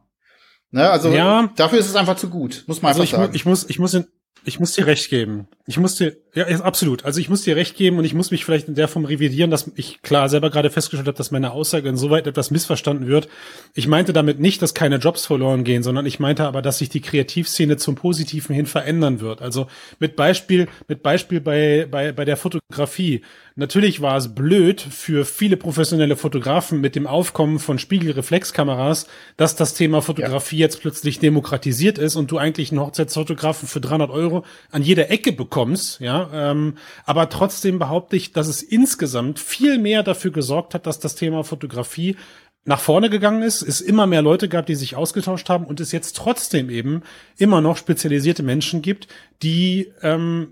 [0.72, 0.90] Ne?
[0.90, 1.52] Also Ja.
[1.56, 3.36] dafür ist es einfach zu gut, muss man also einfach ich, mu- sagen.
[3.36, 3.98] ich muss, ich muss,
[4.44, 5.48] ich muss dir recht geben.
[5.68, 7.06] Ich muss dir, ja, ja, absolut.
[7.06, 9.50] Also ich muss dir recht geben und ich muss mich vielleicht in der Form revidieren,
[9.50, 13.28] dass ich klar selber gerade festgestellt habe, dass meine Aussage insoweit etwas missverstanden wird.
[13.74, 16.90] Ich meinte damit nicht, dass keine Jobs verloren gehen, sondern ich meinte aber, dass sich
[16.90, 19.42] die Kreativszene zum Positiven hin verändern wird.
[19.42, 19.66] Also
[19.98, 23.24] mit Beispiel, mit Beispiel bei, bei, bei der Fotografie.
[23.56, 29.74] Natürlich war es blöd für viele professionelle Fotografen mit dem Aufkommen von Spiegelreflexkameras, dass das
[29.74, 34.84] Thema Fotografie jetzt plötzlich demokratisiert ist und du eigentlich einen Hochzeitsfotografen für 300 Euro an
[34.84, 35.55] jeder Ecke bekommst,
[36.00, 36.30] ja.
[36.34, 41.16] Ähm, aber trotzdem behaupte ich, dass es insgesamt viel mehr dafür gesorgt hat, dass das
[41.16, 42.18] Thema Fotografie
[42.66, 45.92] nach vorne gegangen ist, es immer mehr Leute gab, die sich ausgetauscht haben und es
[45.92, 47.04] jetzt trotzdem eben
[47.38, 49.08] immer noch spezialisierte Menschen gibt,
[49.44, 50.48] die, ähm,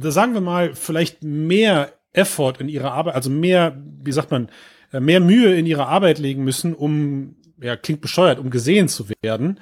[0.00, 4.48] sagen wir mal, vielleicht mehr Effort in ihrer Arbeit, also mehr, wie sagt man,
[4.92, 9.06] äh, mehr Mühe in ihre Arbeit legen müssen, um, ja, klingt bescheuert, um gesehen zu
[9.20, 9.60] werden.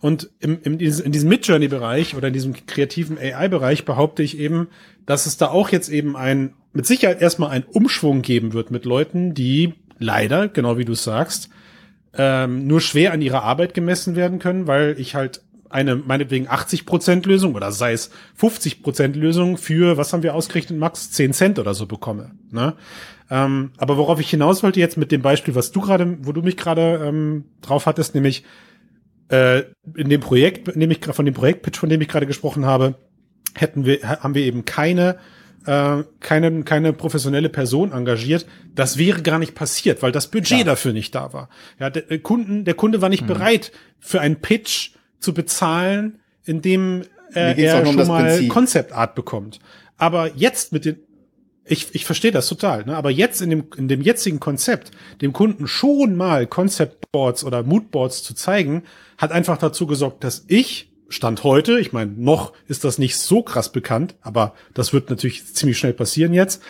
[0.00, 4.68] Und im, im, in diesem Midjourney-Bereich oder in diesem kreativen AI-Bereich behaupte ich eben,
[5.06, 8.84] dass es da auch jetzt eben ein, mit Sicherheit erstmal einen Umschwung geben wird mit
[8.84, 11.50] Leuten, die leider, genau wie du sagst,
[12.14, 17.26] ähm, nur schwer an ihrer Arbeit gemessen werden können, weil ich halt eine meinetwegen 80%
[17.26, 21.74] Lösung oder sei es 50% Lösung für, was haben wir ausgerechnet, Max, 10 Cent oder
[21.74, 22.30] so bekomme.
[22.50, 22.74] Ne?
[23.30, 26.42] Ähm, aber worauf ich hinaus wollte jetzt mit dem Beispiel, was du gerade, wo du
[26.42, 28.44] mich gerade ähm, drauf hattest, nämlich
[29.28, 29.64] äh,
[29.98, 32.94] in dem Projekt, in dem ich von dem Projektpitch, von dem ich gerade gesprochen habe,
[33.54, 35.18] hätten wir, haben wir eben keine
[35.66, 40.64] äh, keine, keine professionelle Person engagiert, das wäre gar nicht passiert, weil das Budget Klar.
[40.64, 41.48] dafür nicht da war.
[41.78, 43.28] Ja, der, der, Kunden, der Kunde war nicht mhm.
[43.28, 47.02] bereit, für einen Pitch zu bezahlen, in dem
[47.34, 49.58] äh, er schon mal Concept Art bekommt.
[49.96, 51.00] Aber jetzt mit den,
[51.68, 52.96] ich, ich verstehe das total, ne?
[52.96, 57.62] aber jetzt in dem, in dem jetzigen Konzept, dem Kunden schon mal Concept Boards oder
[57.62, 58.84] Moodboards zu zeigen,
[59.16, 63.42] hat einfach dazu gesorgt, dass ich Stand heute, ich meine, noch ist das nicht so
[63.42, 66.62] krass bekannt, aber das wird natürlich ziemlich schnell passieren jetzt.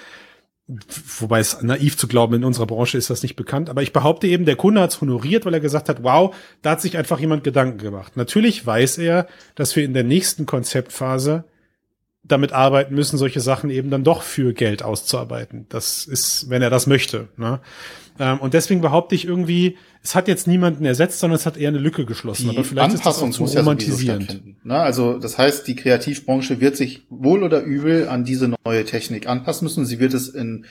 [1.19, 3.71] Wobei es naiv zu glauben, in unserer Branche ist das nicht bekannt.
[3.71, 6.73] Aber ich behaupte eben, der Kunde hat es honoriert, weil er gesagt hat, wow, da
[6.73, 8.17] hat sich einfach jemand Gedanken gemacht.
[8.17, 11.45] Natürlich weiß er, dass wir in der nächsten Konzeptphase
[12.25, 15.67] damit arbeiten müssen, solche Sachen eben dann doch für Geld auszuarbeiten.
[15.69, 17.29] Das ist, wenn er das möchte.
[17.37, 17.61] Ne?
[18.19, 21.69] Ähm, und deswegen behaupte ich irgendwie, es hat jetzt niemanden ersetzt, sondern es hat eher
[21.69, 22.51] eine Lücke geschlossen.
[22.51, 24.33] Die Aber vielleicht Anpassung ist das auch zu romantisierend.
[24.33, 28.85] Ja Na, also das heißt, die Kreativbranche wird sich wohl oder übel an diese neue
[28.85, 29.87] Technik anpassen müssen.
[29.87, 30.67] Sie wird es in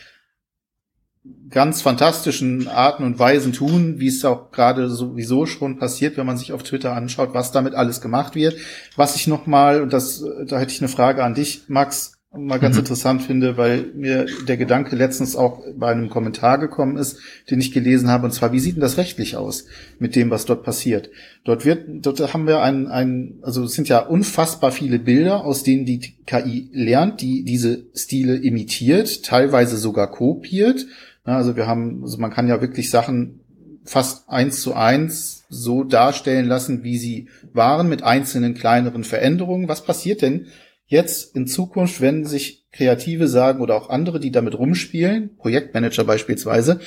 [1.49, 6.37] ganz fantastischen Arten und Weisen tun, wie es auch gerade sowieso schon passiert, wenn man
[6.37, 8.57] sich auf Twitter anschaut, was damit alles gemacht wird.
[8.95, 12.59] Was ich noch mal, und das, da hätte ich eine Frage an dich, Max, mal
[12.59, 12.81] ganz mhm.
[12.81, 17.71] interessant finde, weil mir der Gedanke letztens auch bei einem Kommentar gekommen ist, den ich
[17.71, 19.65] gelesen habe, und zwar, wie sieht denn das rechtlich aus
[19.99, 21.09] mit dem, was dort passiert?
[21.45, 25.63] Dort wird, dort haben wir ein, ein, also es sind ja unfassbar viele Bilder, aus
[25.63, 30.85] denen die KI lernt, die diese Stile imitiert, teilweise sogar kopiert.
[31.33, 33.41] Also wir haben, also man kann ja wirklich Sachen
[33.83, 39.67] fast eins zu eins so darstellen lassen, wie sie waren, mit einzelnen kleineren Veränderungen.
[39.67, 40.47] Was passiert denn,
[40.87, 46.79] jetzt in Zukunft, wenn sich Kreative sagen oder auch andere, die damit rumspielen, Projektmanager beispielsweise,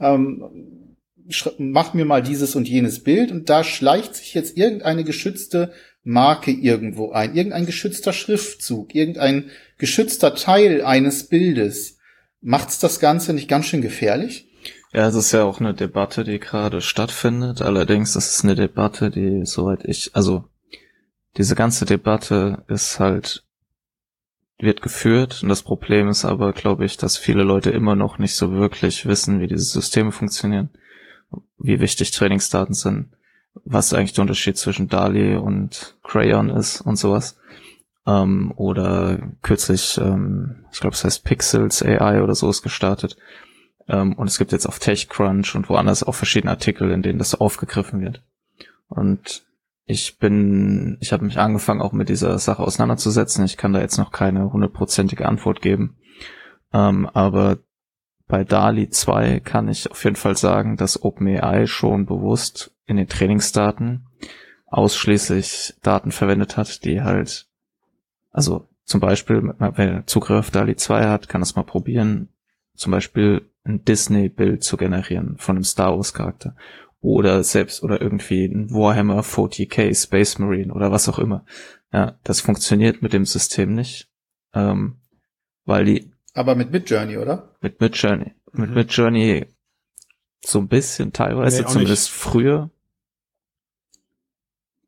[0.00, 0.96] ähm,
[1.58, 5.72] mach mir mal dieses und jenes Bild und da schleicht sich jetzt irgendeine geschützte
[6.02, 11.97] Marke irgendwo ein, irgendein geschützter Schriftzug, irgendein geschützter Teil eines Bildes.
[12.40, 14.48] Macht's das Ganze nicht ganz schön gefährlich?
[14.92, 17.60] Ja, es ist ja auch eine Debatte, die gerade stattfindet.
[17.60, 20.44] Allerdings ist es eine Debatte, die, soweit ich, also
[21.36, 23.44] diese ganze Debatte ist halt,
[24.58, 28.34] wird geführt und das Problem ist aber, glaube ich, dass viele Leute immer noch nicht
[28.34, 30.70] so wirklich wissen, wie diese Systeme funktionieren,
[31.58, 33.10] wie wichtig Trainingsdaten sind,
[33.64, 37.38] was eigentlich der Unterschied zwischen DALI und Crayon ist und sowas.
[38.06, 43.16] Ähm, oder kürzlich, ähm, ich glaube, es heißt Pixels AI oder so ist gestartet.
[43.88, 47.34] Ähm, und es gibt jetzt auf TechCrunch und woanders auch verschiedene Artikel, in denen das
[47.34, 48.22] aufgegriffen wird.
[48.88, 49.44] Und
[49.86, 53.44] ich bin, ich habe mich angefangen, auch mit dieser Sache auseinanderzusetzen.
[53.44, 55.96] Ich kann da jetzt noch keine hundertprozentige Antwort geben.
[56.74, 57.58] Ähm, aber
[58.26, 63.08] bei DALI 2 kann ich auf jeden Fall sagen, dass OpenAI schon bewusst in den
[63.08, 64.06] Trainingsdaten
[64.66, 67.47] ausschließlich Daten verwendet hat, die halt,
[68.38, 72.28] also zum Beispiel, wer Zugriff auf DALI 2 hat, kann das mal probieren,
[72.76, 76.54] zum Beispiel ein Disney-Bild zu generieren von einem Star Wars Charakter
[77.00, 81.44] oder selbst oder irgendwie ein Warhammer 40k Space Marine oder was auch immer.
[81.92, 84.08] Ja, das funktioniert mit dem System nicht,
[84.54, 85.00] ähm,
[85.64, 86.12] weil die.
[86.34, 87.56] Aber mit Midjourney, oder?
[87.60, 88.34] Mit Midjourney.
[88.52, 88.60] Mhm.
[88.60, 89.46] Mit Midjourney
[90.44, 92.14] so ein bisschen teilweise, nee, zumindest nicht.
[92.14, 92.70] früher.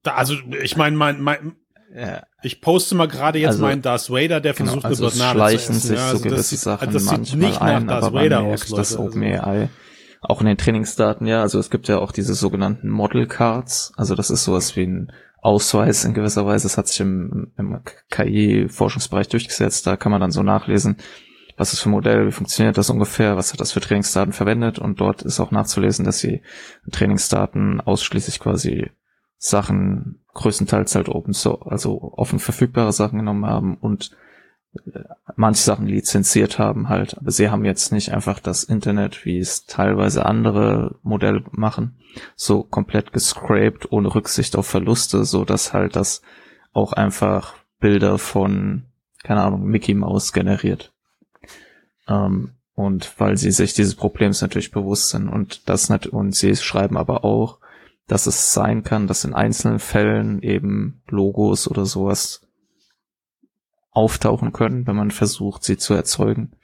[0.04, 1.56] Da, also ich meine, mein, mein,
[1.94, 2.22] ja.
[2.42, 5.34] Ich poste mal gerade jetzt also, meinen Darth Vader, der genau, versucht also eine Banane
[5.34, 5.88] schleichen zu essen.
[5.88, 8.96] sich ja, also so gewisse das, Sachen das manchmal ein, aber man merkt, aus, dass
[8.96, 9.68] OpenAI
[10.22, 14.14] auch in den Trainingsdaten, ja, also es gibt ja auch diese sogenannten Model Cards, also
[14.14, 19.28] das ist sowas wie ein Ausweis in gewisser Weise, das hat sich im, im KI-Forschungsbereich
[19.28, 20.96] durchgesetzt, da kann man dann so nachlesen,
[21.56, 24.78] was ist für ein Modell, wie funktioniert das ungefähr, was hat das für Trainingsdaten verwendet.
[24.78, 26.40] Und dort ist auch nachzulesen, dass sie
[26.90, 28.90] Trainingsdaten ausschließlich quasi
[29.42, 34.10] Sachen größtenteils halt open so, also offen verfügbare Sachen genommen haben und
[35.34, 39.64] manche Sachen lizenziert haben halt, aber sie haben jetzt nicht einfach das Internet, wie es
[39.64, 41.96] teilweise andere Modelle machen,
[42.36, 46.20] so komplett gescraped ohne Rücksicht auf Verluste, so dass halt das
[46.74, 48.84] auch einfach Bilder von,
[49.24, 50.92] keine Ahnung, Mickey Mouse generiert.
[52.06, 56.54] Ähm, und weil sie sich dieses Problems natürlich bewusst sind und das nicht, und sie
[56.54, 57.59] schreiben aber auch,
[58.10, 62.40] dass es sein kann, dass in einzelnen Fällen eben Logos oder sowas
[63.92, 66.56] auftauchen können, wenn man versucht, sie zu erzeugen.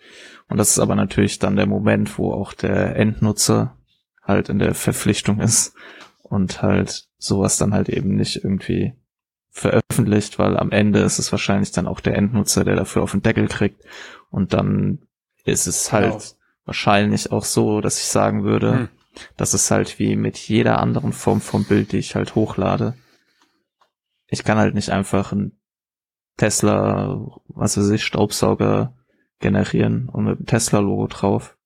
[0.49, 3.77] Und das ist aber natürlich dann der Moment, wo auch der Endnutzer
[4.25, 5.75] halt in der Verpflichtung ist
[6.25, 8.95] und halt sowas dann halt eben nicht irgendwie
[9.53, 13.23] veröffentlicht, weil am Ende ist es wahrscheinlich dann auch der Endnutzer, der dafür auf den
[13.23, 13.85] Deckel kriegt.
[14.31, 14.99] Und dann
[15.45, 16.25] ist es halt genau.
[16.65, 18.89] wahrscheinlich auch so, dass ich sagen würde, hm.
[19.37, 22.95] Dass es halt wie mit jeder anderen Form vom Bild, die ich halt hochlade.
[24.29, 25.59] Ich kann halt nicht einfach ein
[26.37, 28.95] Tesla, was weiß ich, Staubsauger
[29.39, 31.57] generieren und mit dem Tesla-Logo drauf.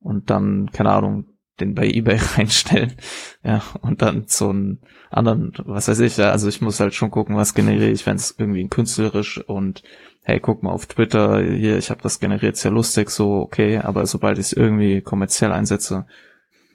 [0.00, 1.26] Und dann, keine Ahnung,
[1.60, 2.94] den bei eBay reinstellen.
[3.44, 7.10] Ja, und dann so einen anderen, was weiß ich, ja, also ich muss halt schon
[7.10, 9.82] gucken, was generiere ich, wenn es irgendwie künstlerisch und
[10.22, 13.78] hey, guck mal auf Twitter, hier, ich habe das generiert, ist ja lustig, so, okay,
[13.78, 16.06] aber sobald ich es irgendwie kommerziell einsetze,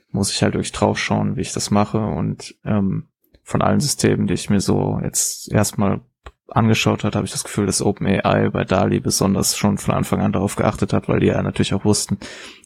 [0.10, 3.10] muss ich halt wirklich drauf schauen, wie ich das mache und ähm,
[3.44, 6.02] von allen Systemen, die ich mir so jetzt erstmal
[6.48, 10.32] angeschaut hat, habe ich das Gefühl, dass OpenAI bei DALI besonders schon von Anfang an
[10.32, 12.18] darauf geachtet hat, weil die ja natürlich auch wussten,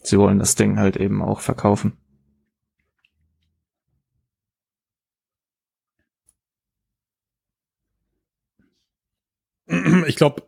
[0.02, 1.96] sie wollen das Ding halt eben auch verkaufen.
[10.06, 10.42] Ich glaube,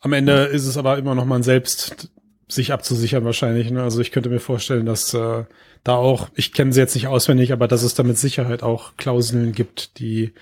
[0.00, 2.10] am Ende ist es aber immer noch mal selbst
[2.52, 3.70] sich abzusichern wahrscheinlich.
[3.70, 3.82] Ne?
[3.82, 5.44] Also ich könnte mir vorstellen, dass äh,
[5.84, 8.96] da auch, ich kenne sie jetzt nicht auswendig, aber dass es da mit Sicherheit auch
[8.96, 10.32] Klauseln gibt, die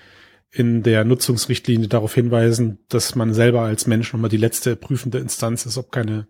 [0.51, 5.65] in der Nutzungsrichtlinie darauf hinweisen, dass man selber als Mensch nochmal die letzte prüfende Instanz
[5.65, 6.27] ist, ob keine,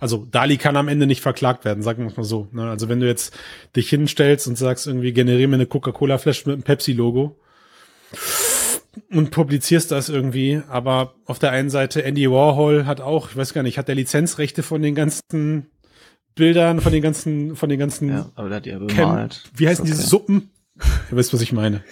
[0.00, 2.48] also Dali kann am Ende nicht verklagt werden, sagen wir es mal so.
[2.52, 2.68] Ne?
[2.68, 3.36] Also wenn du jetzt
[3.76, 7.36] dich hinstellst und sagst irgendwie, generiere mir eine Coca-Cola-Flasche mit einem Pepsi-Logo
[9.10, 13.54] und publizierst das irgendwie, aber auf der einen Seite Andy Warhol hat auch, ich weiß
[13.54, 15.70] gar nicht, hat der Lizenzrechte von den ganzen
[16.34, 19.50] Bildern, von den ganzen, von den ganzen, ja, aber der hat ja bemalt.
[19.54, 19.92] Wie heißen okay.
[19.92, 20.50] diese Suppen?
[21.10, 21.84] Ihr wisst, was ich meine.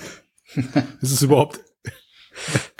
[1.00, 1.61] ist es überhaupt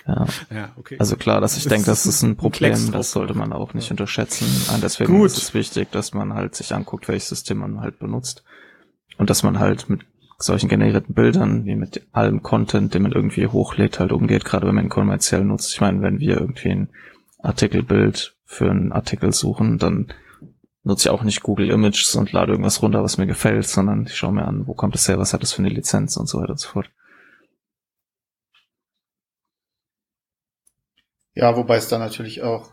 [0.07, 0.26] ja.
[0.50, 0.96] ja, okay.
[0.98, 4.46] Also klar, dass ich denke, das ist ein Problem, das sollte man auch nicht unterschätzen.
[4.72, 5.26] Und deswegen Gut.
[5.26, 8.42] ist es wichtig, dass man halt sich anguckt, welches System man halt benutzt.
[9.18, 10.02] Und dass man halt mit
[10.38, 14.77] solchen generierten Bildern, wie mit allem Content, den man irgendwie hochlädt, halt umgeht, gerade wenn
[14.77, 15.74] man kommerziell nutzt.
[15.74, 16.88] Ich meine, wenn wir irgendwie ein
[17.40, 20.12] Artikelbild für einen Artikel suchen, dann
[20.85, 24.16] nutze ich auch nicht Google Images und lade irgendwas runter, was mir gefällt, sondern ich
[24.16, 26.38] schaue mir an, wo kommt es her, was hat es für eine Lizenz und so
[26.38, 26.90] weiter und so fort.
[31.35, 32.70] Ja, wobei es da natürlich auch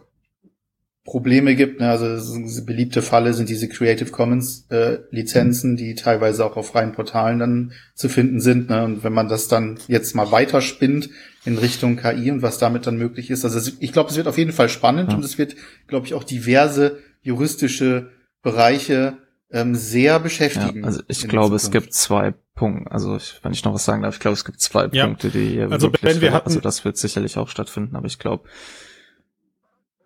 [1.05, 1.79] Probleme gibt.
[1.79, 1.89] Ne?
[1.89, 6.93] Also diese beliebte Falle sind diese Creative Commons äh, Lizenzen, die teilweise auch auf freien
[6.93, 8.69] Portalen dann zu finden sind.
[8.71, 8.83] Ne?
[8.83, 11.09] Und wenn man das dann jetzt mal weiterspinnt
[11.45, 14.39] in Richtung KI und was damit dann möglich ist, also ich glaube, es wird auf
[14.39, 15.17] jeden Fall spannend ja.
[15.17, 15.55] und es wird,
[15.87, 18.09] glaube ich, auch diverse juristische
[18.41, 19.17] Bereiche
[19.51, 20.79] ähm, sehr beschäftigen.
[20.79, 24.01] Ja, also ich glaube, es gibt zwei Punkte, also ich, wenn ich noch was sagen
[24.01, 25.05] darf, ich glaube, es gibt zwei ja.
[25.05, 28.49] Punkte, die also wenn wir hatten, also das wird sicherlich auch stattfinden, aber ich glaube,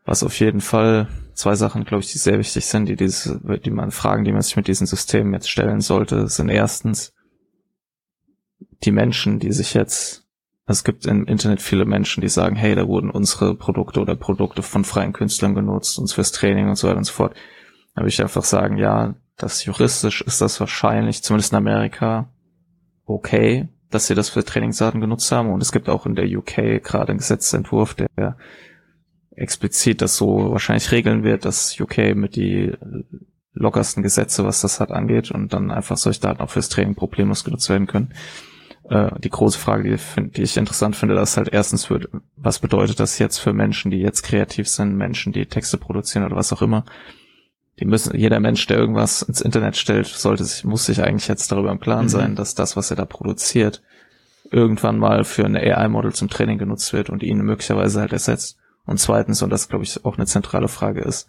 [0.09, 3.69] was auf jeden Fall zwei Sachen, glaube ich, die sehr wichtig sind, die diese, die
[3.69, 7.13] man Fragen, die man sich mit diesen Systemen jetzt stellen sollte, sind erstens
[8.83, 10.25] die Menschen, die sich jetzt
[10.65, 14.61] es gibt im Internet viele Menschen, die sagen, hey, da wurden unsere Produkte oder Produkte
[14.61, 17.35] von freien Künstlern genutzt, uns fürs Training und so weiter und so fort.
[17.95, 22.29] Da würde ich einfach sagen, ja, das juristisch ist das wahrscheinlich, zumindest in Amerika,
[23.05, 25.51] okay, dass sie das für Trainingsdaten genutzt haben.
[25.51, 28.37] Und es gibt auch in der UK gerade einen Gesetzentwurf, der
[29.31, 32.73] explizit das so wahrscheinlich regeln wird, dass UK mit die
[33.53, 37.43] lockersten Gesetze, was das hat, angeht und dann einfach solche Daten auch fürs Training problemlos
[37.43, 38.13] genutzt werden können.
[38.89, 42.99] Äh, die große Frage, die, die ich interessant finde, dass halt erstens wird, was bedeutet
[42.99, 46.61] das jetzt für Menschen, die jetzt kreativ sind, Menschen, die Texte produzieren oder was auch
[46.61, 46.85] immer,
[47.79, 51.51] die müssen, jeder Mensch, der irgendwas ins Internet stellt, sollte sich, muss sich eigentlich jetzt
[51.51, 52.09] darüber im Klaren mhm.
[52.09, 53.81] sein, dass das, was er da produziert,
[54.51, 58.57] irgendwann mal für ein AI-Model zum Training genutzt wird und ihn möglicherweise halt ersetzt.
[58.85, 61.27] Und zweitens, und das glaube ich auch eine zentrale Frage ist,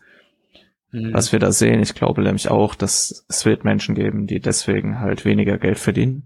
[0.92, 1.12] mhm.
[1.12, 5.00] was wir da sehen, ich glaube nämlich auch, dass es wird Menschen geben, die deswegen
[5.00, 6.22] halt weniger Geld verdienen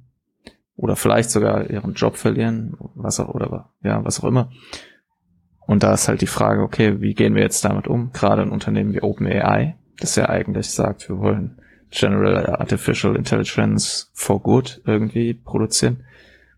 [0.77, 4.51] oder vielleicht sogar ihren Job verlieren, was auch, oder ja, was auch immer.
[5.67, 8.13] Und da ist halt die Frage, okay, wie gehen wir jetzt damit um?
[8.13, 11.59] Gerade ein Unternehmen wie OpenAI, das ja eigentlich sagt, wir wollen
[11.91, 16.05] General Artificial Intelligence for Good irgendwie produzieren.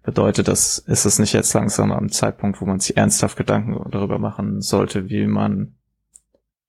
[0.07, 4.21] Bedeutet das, ist es nicht jetzt langsam am Zeitpunkt, wo man sich ernsthaft Gedanken darüber
[4.21, 5.75] machen sollte, wie man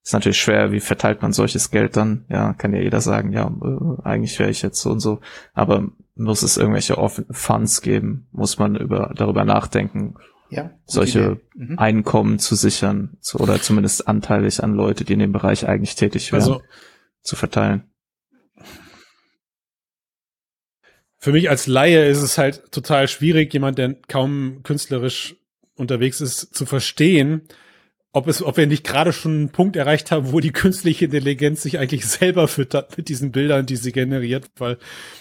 [0.03, 2.25] ist natürlich schwer, wie verteilt man solches Geld dann?
[2.29, 5.19] Ja, kann ja jeder sagen, ja, äh, eigentlich wäre ich jetzt so und so.
[5.53, 6.95] Aber muss es irgendwelche
[7.29, 8.27] Funds geben?
[8.31, 10.15] Muss man über, darüber nachdenken,
[10.49, 10.71] Ja.
[10.85, 11.41] solche.
[11.55, 11.77] Mhm.
[11.77, 16.31] Einkommen zu sichern zu, oder zumindest anteilig an Leute, die in dem Bereich eigentlich tätig
[16.31, 16.61] wären, Also
[17.21, 17.83] zu verteilen?
[21.27, 25.35] Für mich als Laie ist es halt total schwierig, jemand, der kaum künstlerisch
[25.75, 27.41] unterwegs ist, zu verstehen,
[28.13, 31.63] ob es, ob wir nicht gerade schon einen Punkt erreicht haben, wo die künstliche Intelligenz
[31.63, 34.77] sich eigentlich selber füttert mit diesen Bildern, die sie generiert, weil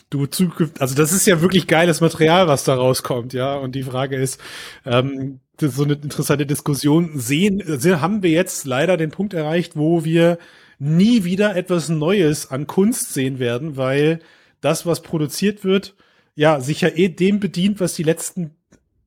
[0.09, 3.57] du zukünftig, also das ist ja wirklich geiles Material, was da rauskommt, ja.
[3.57, 4.41] Und die Frage ist,
[4.85, 7.19] ähm, das ist so eine interessante Diskussion.
[7.19, 10.39] Sehen, se- haben wir jetzt leider den Punkt erreicht, wo wir
[10.79, 14.21] nie wieder etwas Neues an Kunst sehen werden, weil
[14.61, 15.95] das, was produziert wird,
[16.35, 18.55] ja, sich ja eh dem bedient, was die letzten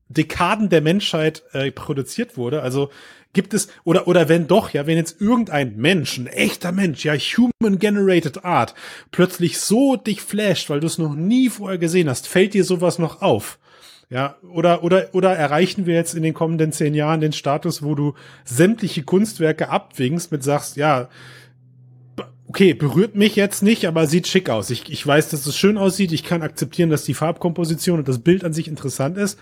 [0.08, 2.62] Dekaden der Menschheit äh, produziert wurde.
[2.62, 2.90] Also
[3.32, 7.14] gibt es, oder, oder wenn doch, ja, wenn jetzt irgendein Mensch, ein echter Mensch, ja,
[7.14, 8.74] human-generated art,
[9.12, 12.98] plötzlich so dich flasht, weil du es noch nie vorher gesehen hast, fällt dir sowas
[12.98, 13.58] noch auf?
[14.08, 17.94] Ja, oder, oder, oder erreichen wir jetzt in den kommenden zehn Jahren den Status, wo
[17.94, 21.08] du sämtliche Kunstwerke abwinkst mit sagst, ja,
[22.50, 24.70] okay, berührt mich jetzt nicht, aber sieht schick aus.
[24.70, 26.10] Ich, ich weiß, dass es schön aussieht.
[26.10, 29.38] Ich kann akzeptieren, dass die Farbkomposition und das Bild an sich interessant ist.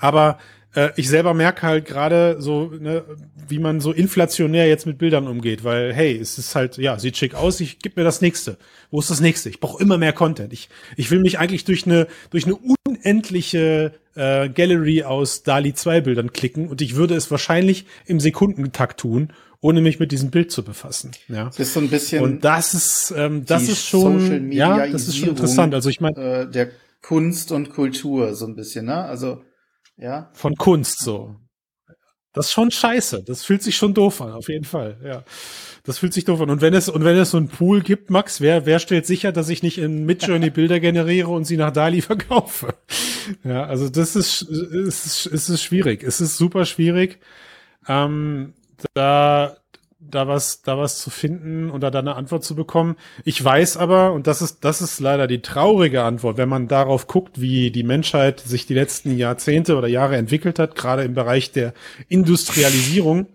[0.00, 0.38] Aber
[0.74, 3.04] äh, ich selber merke halt gerade so, ne,
[3.46, 7.18] wie man so inflationär jetzt mit Bildern umgeht, weil hey, es ist halt, ja, sieht
[7.18, 8.56] schick aus, ich gib mir das nächste.
[8.90, 9.50] Wo ist das nächste?
[9.50, 10.54] Ich brauche immer mehr Content.
[10.54, 12.56] Ich, ich will mich eigentlich durch eine, durch eine
[12.86, 19.00] unendliche äh, Gallery aus DALI 2 Bildern klicken und ich würde es wahrscheinlich im Sekundentakt
[19.00, 21.12] tun, ohne mich mit diesem Bild zu befassen.
[21.28, 21.46] Ja.
[21.46, 25.16] Das ist so ein bisschen Und das ist, ähm, das ist schon, ja, das ist
[25.16, 25.74] schon interessant.
[25.74, 26.70] Also ich meine, äh, der
[27.02, 29.04] Kunst und Kultur so ein bisschen, ne?
[29.04, 29.42] Also
[29.96, 31.36] ja, von Kunst so.
[32.32, 33.22] Das ist schon scheiße.
[33.24, 34.98] Das fühlt sich schon doof an, auf jeden Fall.
[35.02, 35.24] Ja,
[35.84, 36.50] das fühlt sich doof an.
[36.50, 39.32] Und wenn es und wenn es so einen Pool gibt, Max, wer wer stellt sicher,
[39.32, 42.74] dass ich nicht in Midjourney Bilder generiere und sie nach Dali verkaufe?
[43.42, 46.02] Ja, also das ist es ist, es ist schwierig.
[46.02, 47.20] Es ist super schwierig,
[47.88, 48.52] ähm,
[48.94, 49.56] da
[50.10, 52.96] da was, da was zu finden oder da eine Antwort zu bekommen.
[53.24, 57.06] Ich weiß aber, und das ist, das ist leider die traurige Antwort, wenn man darauf
[57.06, 61.52] guckt, wie die Menschheit sich die letzten Jahrzehnte oder Jahre entwickelt hat, gerade im Bereich
[61.52, 61.74] der
[62.08, 63.26] Industrialisierung.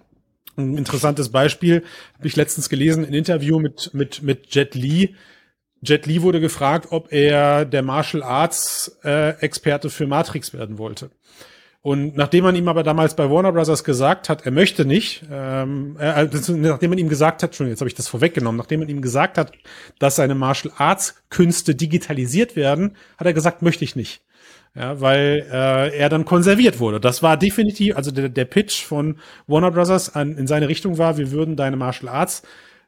[0.57, 1.83] Ein interessantes Beispiel
[2.17, 5.15] habe ich letztens gelesen, ein Interview mit, mit, mit Jet Li.
[5.81, 11.09] Jet Li wurde gefragt, ob er der Martial Arts äh, Experte für Matrix werden wollte.
[11.83, 15.97] Und nachdem man ihm aber damals bei Warner Brothers gesagt hat, er möchte nicht, ähm,
[15.99, 18.89] äh, das- nachdem man ihm gesagt hat, schon jetzt habe ich das vorweggenommen, nachdem man
[18.89, 19.51] ihm gesagt hat,
[19.97, 24.21] dass seine Martial Arts Künste digitalisiert werden, hat er gesagt, möchte ich nicht.
[24.75, 27.01] Ja, weil äh, er dann konserviert wurde.
[27.01, 29.17] Das war definitiv, also der, der Pitch von
[29.47, 32.43] Warner Brothers an, in seine Richtung war, wir würden deine Martial Arts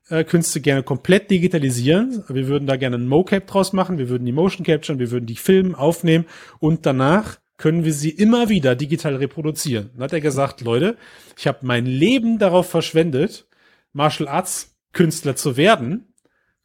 [0.10, 2.24] äh, Künste gerne komplett digitalisieren.
[2.30, 3.98] Wir würden da gerne ein Mocap draus machen.
[3.98, 6.26] Wir würden die Motion capturen, wir würden die filmen, aufnehmen
[6.60, 9.92] und danach können wir sie immer wieder digital reproduzieren.
[9.94, 10.98] Dann hat er gesagt, Leute,
[11.38, 13.48] ich habe mein Leben darauf verschwendet,
[13.94, 16.14] Martial Arts Künstler zu werden.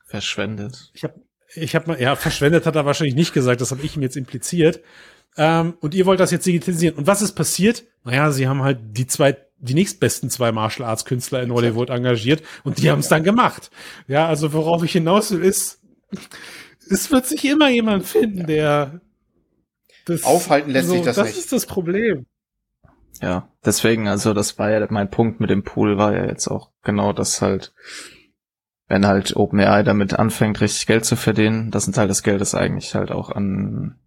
[0.04, 0.90] Verschwendet.
[0.94, 1.14] Ich habe
[1.54, 4.16] ich hab mal, ja, verschwendet hat er wahrscheinlich nicht gesagt, das habe ich ihm jetzt
[4.16, 4.80] impliziert.
[5.36, 6.96] Ähm, und ihr wollt das jetzt digitalisieren.
[6.96, 7.84] Und was ist passiert?
[8.02, 12.42] Naja, sie haben halt die zwei, die nächstbesten zwei Martial Arts Künstler in Hollywood engagiert
[12.64, 13.70] und die haben es dann gemacht.
[14.08, 15.80] Ja, also worauf ich hinaus will, ist,
[16.90, 19.00] es wird sich immer jemand finden, der
[20.08, 21.38] das, Aufhalten lässt sich das das nicht.
[21.38, 22.26] ist das Problem.
[23.20, 26.70] Ja, deswegen, also das war ja mein Punkt mit dem Pool, war ja jetzt auch
[26.82, 27.72] genau das halt,
[28.86, 32.94] wenn halt OpenAI damit anfängt, richtig Geld zu verdienen, dass ein Teil des Geldes eigentlich
[32.94, 33.98] halt auch an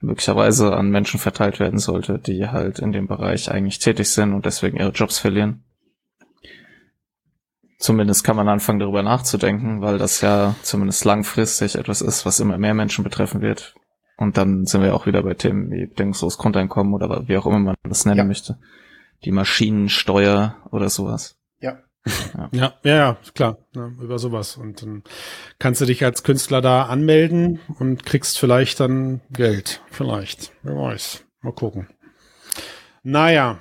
[0.00, 4.44] möglicherweise an Menschen verteilt werden sollte, die halt in dem Bereich eigentlich tätig sind und
[4.44, 5.64] deswegen ihre Jobs verlieren.
[7.78, 12.58] Zumindest kann man anfangen, darüber nachzudenken, weil das ja zumindest langfristig etwas ist, was immer
[12.58, 13.74] mehr Menschen betreffen wird.
[14.16, 17.58] Und dann sind wir auch wieder bei Themen wie bedingungsloses Grundeinkommen oder wie auch immer
[17.58, 18.24] man das nennen Ja.
[18.24, 18.58] möchte.
[19.24, 21.36] Die Maschinensteuer oder sowas.
[21.60, 21.78] Ja.
[22.50, 24.56] Ja, ja, ja, klar, ne, über sowas.
[24.56, 25.04] Und dann
[25.60, 29.82] kannst du dich als Künstler da anmelden und kriegst vielleicht dann Geld.
[29.90, 30.52] Vielleicht.
[30.62, 31.24] Wer weiß.
[31.42, 31.86] Mal gucken.
[33.04, 33.58] Naja.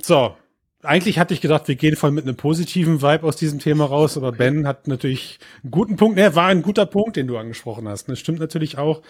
[0.00, 0.36] So.
[0.84, 4.16] Eigentlich hatte ich gedacht, wir gehen voll mit einem positiven Vibe aus diesem Thema raus,
[4.16, 6.16] aber Ben hat natürlich einen guten Punkt.
[6.16, 8.08] Ne, war ein guter Punkt, den du angesprochen hast.
[8.08, 9.02] Das stimmt natürlich auch.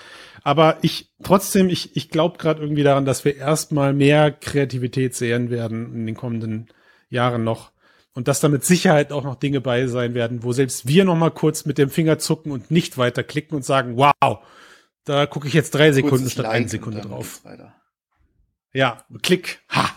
[0.42, 5.50] Aber ich, trotzdem, ich, ich glaube gerade irgendwie daran, dass wir erstmal mehr Kreativität sehen
[5.50, 6.68] werden in den kommenden
[7.08, 7.72] Jahren noch.
[8.14, 11.16] Und dass da mit Sicherheit auch noch Dinge bei sein werden, wo selbst wir noch
[11.16, 14.38] mal kurz mit dem Finger zucken und nicht weiterklicken und sagen, wow,
[15.04, 17.42] da gucke ich jetzt drei Sekunden Kurzes statt eine und Sekunde drauf.
[18.72, 19.90] Ja, Klick, ha.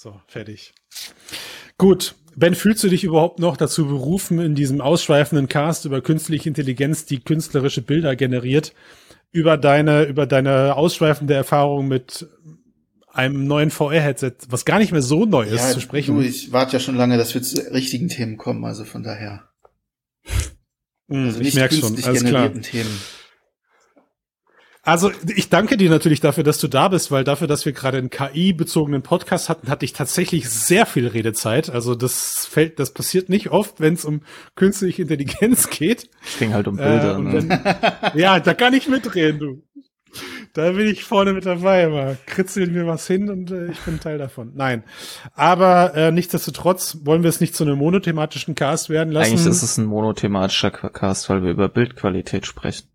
[0.00, 0.74] So, fertig.
[1.76, 2.14] Gut.
[2.36, 7.04] Ben, fühlst du dich überhaupt noch dazu berufen, in diesem ausschweifenden Cast über künstliche Intelligenz,
[7.04, 8.74] die künstlerische Bilder generiert,
[9.32, 12.28] über deine, über deine ausschweifende Erfahrung mit
[13.08, 16.14] einem neuen VR-Headset, was gar nicht mehr so neu ist, ja, zu sprechen?
[16.14, 19.48] Du, ich warte ja schon lange, dass wir zu richtigen Themen kommen, also von daher.
[21.08, 22.52] Hm, Also ich nicht merke schon, alles klar.
[22.52, 23.00] Themen.
[24.88, 27.98] Also ich danke dir natürlich dafür, dass du da bist, weil dafür, dass wir gerade
[27.98, 31.68] einen KI-bezogenen Podcast hatten, hatte ich tatsächlich sehr viel Redezeit.
[31.68, 34.22] Also das fällt, das passiert nicht oft, wenn es um
[34.54, 36.08] künstliche Intelligenz geht.
[36.24, 37.16] Es ging halt um Bilder.
[37.16, 37.48] Äh, ne?
[37.48, 39.62] dann, ja, da kann ich mitreden, du.
[40.58, 44.00] Da bin ich vorne mit dabei, aber kritzeln wir was hin und äh, ich bin
[44.00, 44.54] Teil davon.
[44.56, 44.82] Nein.
[45.34, 49.34] Aber äh, nichtsdestotrotz wollen wir es nicht zu einem monothematischen Cast werden lassen.
[49.34, 52.88] Eigentlich ist es ein monothematischer Cast, weil wir über Bildqualität sprechen.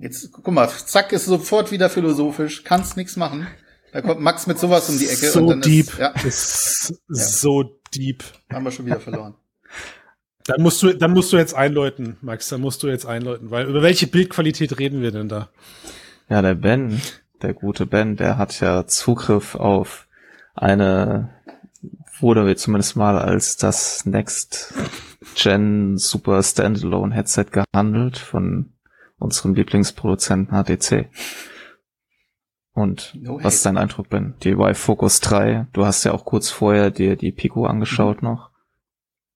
[0.00, 3.46] Jetzt, guck mal, zack, ist sofort wieder philosophisch, kannst nix machen.
[3.92, 5.86] Da kommt Max mit sowas um die Ecke so und dann deep.
[6.24, 8.24] ist, ja, ist so deep.
[8.52, 9.34] haben wir schon wieder verloren.
[10.46, 12.48] Dann musst du, dann musst du jetzt einläuten, Max.
[12.48, 15.50] Dann musst du jetzt einläuten, weil über welche Bildqualität reden wir denn da?
[16.28, 17.00] Ja, der Ben,
[17.42, 20.08] der gute Ben, der hat ja Zugriff auf
[20.54, 21.34] eine,
[22.18, 24.74] wurde wir zumindest mal als das Next
[25.34, 28.72] Gen Super Standalone Headset gehandelt von
[29.18, 31.08] unserem Lieblingsproduzenten HTC.
[32.72, 34.34] Und No was ist dein Eindruck, Ben?
[34.42, 38.28] Die Y Focus 3, du hast ja auch kurz vorher dir die Pico angeschaut Mhm.
[38.28, 38.50] noch.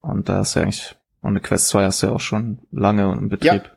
[0.01, 3.13] Und da ist ja eigentlich, und eine Quest 2 hast du ja auch schon lange
[3.13, 3.77] im Betrieb.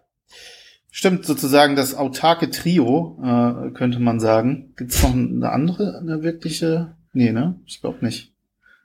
[0.93, 4.73] Stimmt, sozusagen das autarke Trio, äh, könnte man sagen.
[4.75, 6.95] Gibt's noch eine andere, eine wirkliche?
[7.13, 7.55] Nee, ne?
[7.65, 8.33] Ich glaube nicht.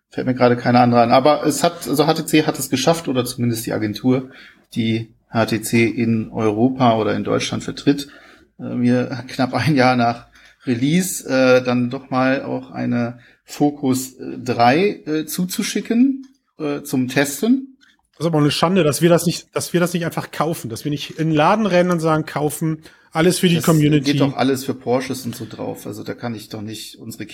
[0.09, 1.11] Fällt mir gerade keine andere an.
[1.11, 4.30] Aber es hat, also HTC hat es geschafft, oder zumindest die Agentur,
[4.74, 8.09] die HTC in Europa oder in Deutschland vertritt,
[8.61, 10.28] äh, mir knapp ein Jahr nach
[10.64, 16.26] Release äh, dann doch mal auch eine Focus äh, 3 äh, zuzuschicken
[16.59, 17.76] äh, zum Testen.
[18.17, 20.71] Das ist aber eine Schande, dass wir das nicht, dass wir das nicht einfach kaufen,
[20.71, 24.12] dass wir nicht in den Laden rennen und sagen, kaufen, alles für die das Community.
[24.12, 25.87] geht doch alles für Porsches und so drauf.
[25.87, 27.25] Also da kann ich doch nicht unsere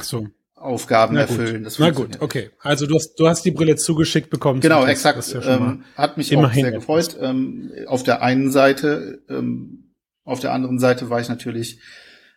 [0.00, 0.26] so.
[0.60, 1.38] Kernaufgaben Na gut.
[1.38, 1.64] erfüllen.
[1.64, 2.50] Das Na gut, okay.
[2.60, 4.60] Also du hast, du hast die Brille zugeschickt bekommen.
[4.60, 4.90] Genau, Test.
[4.90, 5.18] exakt.
[5.18, 7.16] Das ja ähm, hat mich auch sehr gefreut.
[7.20, 9.94] Ähm, auf der einen Seite, ähm,
[10.24, 11.78] auf der anderen Seite war ich natürlich,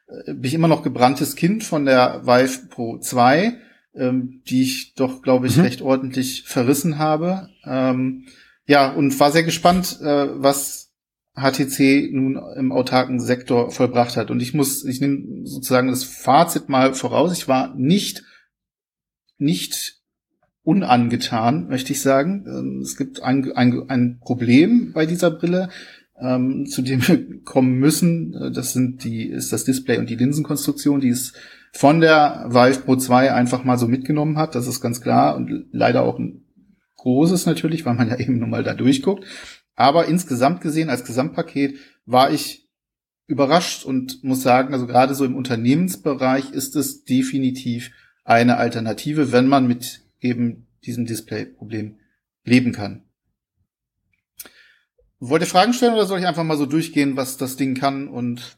[0.07, 3.57] äh, bin ich immer noch gebranntes Kind von der Vive Pro 2,
[3.95, 5.63] ähm, die ich doch, glaube ich, Mhm.
[5.63, 7.49] recht ordentlich verrissen habe.
[7.65, 8.25] Ähm,
[8.65, 10.91] ja, und war sehr gespannt, äh, was
[11.35, 14.29] HTC nun im autarken Sektor vollbracht hat.
[14.31, 17.33] Und ich muss, ich nehme sozusagen das Fazit mal voraus.
[17.33, 18.23] Ich war nicht,
[19.37, 19.99] nicht
[20.63, 22.45] unangetan, möchte ich sagen.
[22.47, 25.69] Ähm, Es gibt ein, ein, ein Problem bei dieser Brille,
[26.19, 28.33] ähm, zu dem wir kommen müssen.
[28.33, 31.33] Äh, Das sind die, ist das Display und die Linsenkonstruktion, die es
[31.75, 34.55] von der Vive Pro 2 einfach mal so mitgenommen hat.
[34.55, 36.45] Das ist ganz klar und leider auch ein
[36.97, 39.25] großes natürlich, weil man ja eben nun mal da durchguckt.
[39.75, 42.69] Aber insgesamt gesehen, als Gesamtpaket, war ich
[43.25, 47.91] überrascht und muss sagen, also gerade so im Unternehmensbereich ist es definitiv
[48.23, 51.97] eine Alternative, wenn man mit eben diesem Display-Problem
[52.43, 53.03] leben kann.
[55.19, 58.07] Wollt ihr Fragen stellen oder soll ich einfach mal so durchgehen, was das Ding kann
[58.09, 58.57] und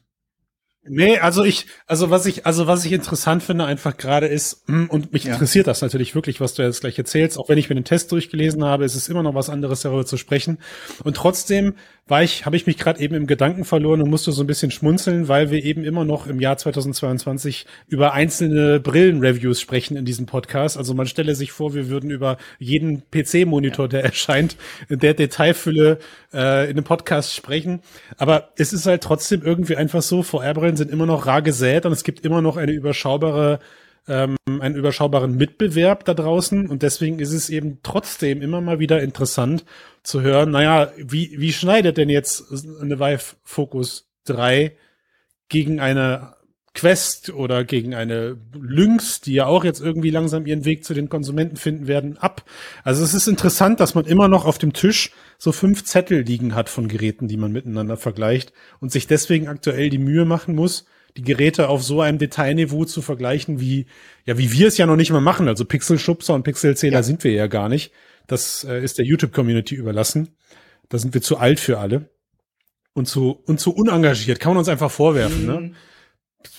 [0.88, 4.88] Nee, also ich, also was ich, also was ich interessant finde einfach gerade ist, hm,
[4.90, 5.32] und mich Ja.
[5.34, 8.12] interessiert das natürlich wirklich, was du jetzt gleich erzählst, auch wenn ich mir den Test
[8.12, 10.58] durchgelesen habe, ist es immer noch was anderes darüber zu sprechen.
[11.04, 11.74] Und trotzdem
[12.08, 14.70] war ich, habe ich mich gerade eben im Gedanken verloren und musste so ein bisschen
[14.70, 20.26] schmunzeln, weil wir eben immer noch im Jahr 2022 über einzelne Brillenreviews sprechen in diesem
[20.26, 20.76] Podcast.
[20.76, 24.56] Also man stelle sich vor, wir würden über jeden PC-Monitor, der erscheint,
[24.88, 25.98] in der Detailfülle
[26.32, 27.80] äh, in einem Podcast sprechen.
[28.18, 31.92] Aber es ist halt trotzdem irgendwie einfach so, VR-Brillen sind immer noch rar gesät und
[31.92, 33.58] es gibt immer noch eine überschaubare
[34.08, 36.68] ähm, einen überschaubaren Mitbewerb da draußen.
[36.68, 39.64] Und deswegen ist es eben trotzdem immer mal wieder interessant
[40.02, 42.44] zu hören, naja, wie, wie schneidet denn jetzt
[42.80, 44.76] eine Vive Focus 3
[45.48, 46.35] gegen eine
[46.76, 51.08] Quest oder gegen eine Lynx, die ja auch jetzt irgendwie langsam ihren Weg zu den
[51.08, 52.44] Konsumenten finden werden, ab.
[52.84, 56.54] Also es ist interessant, dass man immer noch auf dem Tisch so fünf Zettel liegen
[56.54, 60.84] hat von Geräten, die man miteinander vergleicht und sich deswegen aktuell die Mühe machen muss,
[61.16, 63.86] die Geräte auf so einem Detailniveau zu vergleichen, wie,
[64.26, 65.48] ja, wie wir es ja noch nicht mal machen.
[65.48, 67.02] Also Pixelschubser und Pixelzähler Ja.
[67.02, 67.90] sind wir ja gar nicht.
[68.26, 70.36] Das äh, ist der YouTube-Community überlassen.
[70.90, 72.10] Da sind wir zu alt für alle.
[72.92, 74.40] Und zu, und zu unengagiert.
[74.40, 75.72] Kann man uns einfach vorwerfen, ne?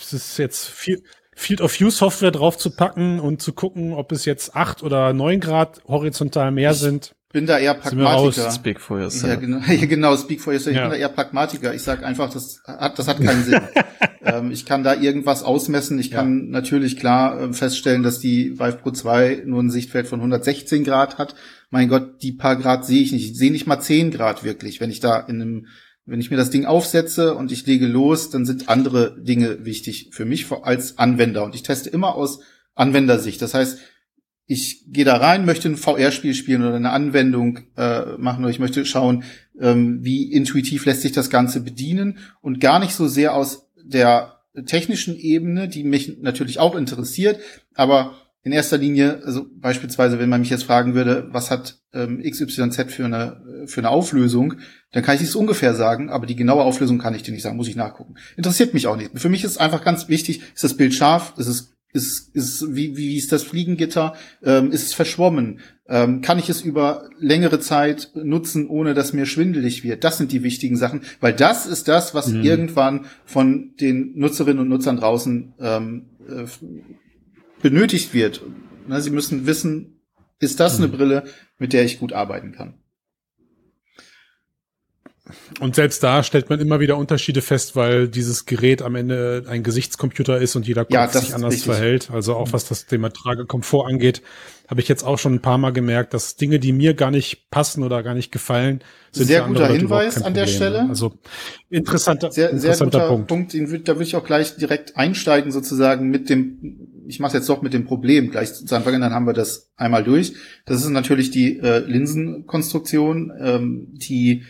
[0.08, 1.04] Es ist jetzt viel,
[1.36, 5.14] Field of View Software drauf zu packen und zu gucken, ob es jetzt acht oder
[5.14, 7.14] neun Grad horizontal mehr Ich- sind.
[7.34, 7.74] bin da eher?
[7.76, 8.50] Pragmatiker.
[8.52, 9.40] Speak for Ja, yourself.
[9.42, 10.72] genau, ja, genau, speak for yourself.
[10.76, 10.84] Ich Ja.
[10.88, 11.74] bin da eher Pragmatiker.
[11.76, 13.62] Ich sage einfach, das hat, das hat keinen Sinn.
[14.24, 16.00] ähm, ich kann da irgendwas ausmessen.
[16.00, 16.20] Ich Ja.
[16.20, 20.84] kann natürlich klar äh, feststellen, dass die Vive Pro 2 nur ein Sichtfeld von 116
[20.86, 21.36] Grad hat.
[21.70, 23.32] Mein Gott, die paar Grad sehe ich nicht.
[23.32, 24.80] Ich sehe nicht mal 10 Grad wirklich.
[24.80, 25.68] Wenn ich da in einem,
[26.08, 30.10] wenn ich mir das Ding aufsetze und ich lege los, dann sind andere Dinge wichtig
[30.12, 31.44] für mich als Anwender.
[31.44, 32.40] Und ich teste immer aus
[32.76, 33.42] Anwendersicht.
[33.42, 33.80] Das heißt,
[34.46, 38.60] ich gehe da rein, möchte ein VR-Spiel spielen oder eine Anwendung äh, machen oder ich
[38.60, 39.26] möchte schauen,
[39.60, 44.40] ähm, wie intuitiv lässt sich das Ganze bedienen und gar nicht so sehr aus der
[44.66, 47.42] technischen Ebene, die mich natürlich auch interessiert,
[47.76, 48.16] aber
[48.48, 52.94] in erster Linie, also beispielsweise, wenn man mich jetzt fragen würde, was hat ähm, XYZ
[52.94, 54.54] für eine, für eine Auflösung,
[54.94, 57.58] dann kann ich es ungefähr sagen, aber die genaue Auflösung kann ich dir nicht sagen,
[57.58, 58.16] muss ich nachgucken.
[58.38, 59.12] Interessiert mich auch nicht.
[59.16, 62.96] Für mich ist einfach ganz wichtig, ist das Bild scharf, ist es ist, ist wie,
[62.96, 68.12] wie ist das Fliegengitter, ähm, ist es verschwommen, ähm, kann ich es über längere Zeit
[68.14, 70.04] nutzen, ohne dass mir schwindelig wird.
[70.04, 72.44] Das sind die wichtigen Sachen, weil das ist das, was Mhm.
[72.44, 76.46] irgendwann von den Nutzerinnen und Nutzern draußen ähm, äh,
[77.62, 78.42] benötigt wird.
[79.00, 80.02] Sie müssen wissen,
[80.40, 80.92] ist das eine Mhm.
[80.92, 81.24] Brille,
[81.58, 82.76] mit der ich gut arbeiten kann.
[85.60, 89.64] Und selbst da stellt man immer wieder Unterschiede fest, weil dieses Gerät am Ende ein
[89.64, 92.10] Gesichtscomputer ist und jeder Kopf Ja, sich anders verhält.
[92.12, 94.22] Also auch was das Thema Tragekomfort angeht,
[94.68, 97.50] habe ich jetzt auch schon ein paar Mal gemerkt, dass Dinge, die mir gar nicht
[97.50, 100.56] passen oder gar nicht gefallen, sind Sehr guter Hinweis an der Problem.
[100.56, 100.90] Stelle.
[100.90, 101.14] Also
[101.70, 103.28] interessanter, Sehr, sehr interessanter guter Punkt.
[103.28, 103.54] Punkt.
[103.54, 107.62] Den da würde ich auch gleich direkt einsteigen, sozusagen mit dem, ich mache jetzt doch
[107.62, 110.34] mit dem Problem gleich zu Anfang, an, dann haben wir das einmal durch.
[110.66, 114.44] Das ist natürlich die äh, Linsenkonstruktion, ähm, die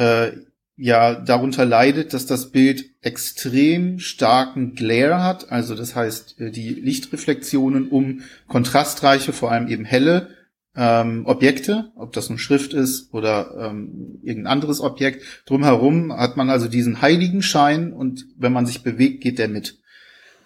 [0.00, 0.32] äh,
[0.76, 5.52] ja darunter leidet, dass das Bild extrem starken Glare hat.
[5.52, 10.30] Also das heißt, äh, die Lichtreflexionen um kontrastreiche, vor allem eben helle
[10.74, 15.22] ähm, Objekte, ob das nun Schrift ist oder ähm, irgendein anderes Objekt.
[15.44, 19.78] Drumherum hat man also diesen heiligen Schein und wenn man sich bewegt, geht der mit.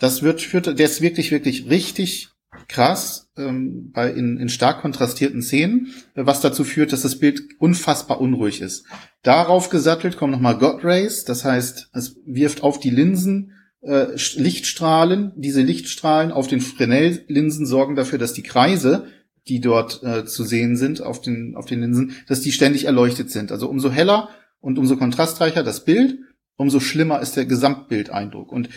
[0.01, 2.34] Das wird, führt, der ist wirklich, wirklich richtig
[2.69, 7.43] krass ähm, bei in, in stark kontrastierten Szenen, äh, was dazu führt, dass das Bild
[7.59, 8.87] unfassbar unruhig ist.
[9.23, 13.53] Darauf gesattelt kommen nochmal God Rays, das heißt, es wirft auf die Linsen
[13.85, 15.33] äh, Lichtstrahlen.
[15.37, 19.07] Diese Lichtstrahlen auf den Fresnel-Linsen sorgen dafür, dass die Kreise,
[19.47, 23.31] die dort äh, zu sehen sind auf den, auf den Linsen, dass die ständig erleuchtet
[23.31, 23.53] sind.
[23.53, 26.19] Also umso heller und umso kontrastreicher das Bild,
[26.57, 28.53] umso schlimmer ist der Gesamtbildeindruck.
[28.53, 28.71] Und äh,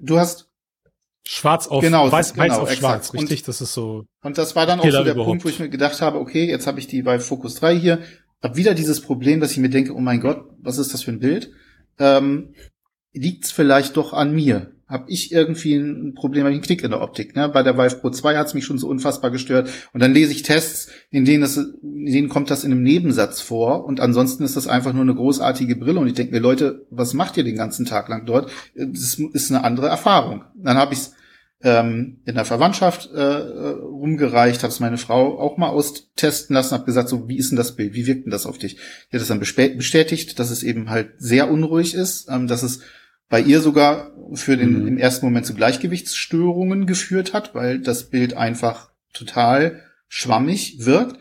[0.00, 0.50] du hast
[1.28, 2.78] Schwarz auf Genau, weiß, genau, weiß auf exakt.
[2.78, 3.42] schwarz, Und- richtig?
[3.42, 4.04] das ist so.
[4.22, 5.26] Und das war dann auch so der überhaupt.
[5.28, 7.98] Punkt, wo ich mir gedacht habe, okay, jetzt habe ich die bei Focus 3 hier,
[8.42, 11.10] hab wieder dieses Problem, dass ich mir denke, oh mein Gott, was ist das für
[11.10, 11.50] ein Bild?
[11.98, 12.54] Ähm,
[13.12, 14.72] liegt's vielleicht doch an mir?
[14.88, 17.34] Hab ich irgendwie ein Problem, hab ich einen Knick in der Optik?
[17.34, 17.48] Ne?
[17.48, 19.68] Bei der Vive Pro 2 hat's mich schon so unfassbar gestört.
[19.92, 23.40] Und dann lese ich Tests, in denen, das, in denen kommt das in einem Nebensatz
[23.40, 23.84] vor.
[23.84, 25.98] Und ansonsten ist das einfach nur eine großartige Brille.
[25.98, 28.50] Und ich denke mir, Leute, was macht ihr den ganzen Tag lang dort?
[28.74, 30.44] Das ist eine andere Erfahrung.
[30.54, 31.12] Dann habe ich's
[31.62, 36.74] ähm, in der Verwandtschaft äh, äh, rumgereicht, habe es meine Frau auch mal austesten lassen,
[36.74, 38.76] habe gesagt, so wie ist denn das Bild, wie wirkt denn das auf dich?
[38.76, 42.80] Die hat es dann bestätigt, dass es eben halt sehr unruhig ist, ähm, dass es
[43.28, 44.88] bei ihr sogar für den Mhm.
[44.88, 51.18] im ersten Moment zu Gleichgewichtsstörungen geführt hat, weil das Bild einfach total schwammig wirkt.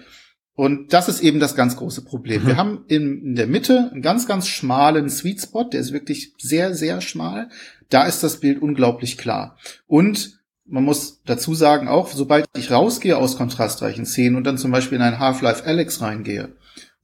[0.53, 2.43] Und das ist eben das ganz große Problem.
[2.43, 2.47] Mhm.
[2.47, 6.33] Wir haben in, in der Mitte einen ganz, ganz schmalen Sweet Spot, der ist wirklich
[6.37, 7.49] sehr, sehr schmal.
[7.89, 9.57] Da ist das Bild unglaublich klar.
[9.85, 14.71] Und man muss dazu sagen, auch sobald ich rausgehe aus kontrastreichen Szenen und dann zum
[14.71, 16.49] Beispiel in ein Half-Life Alex reingehe,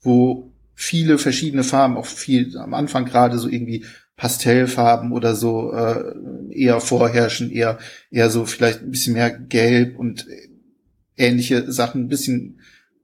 [0.02, 3.86] wo viele verschiedene Farben, auch viel am Anfang gerade so irgendwie
[4.22, 6.14] Pastellfarben oder so äh,
[6.52, 7.80] eher vorherrschen, eher
[8.12, 10.28] eher so vielleicht ein bisschen mehr Gelb und
[11.18, 12.60] ähnliche Sachen, ein bisschen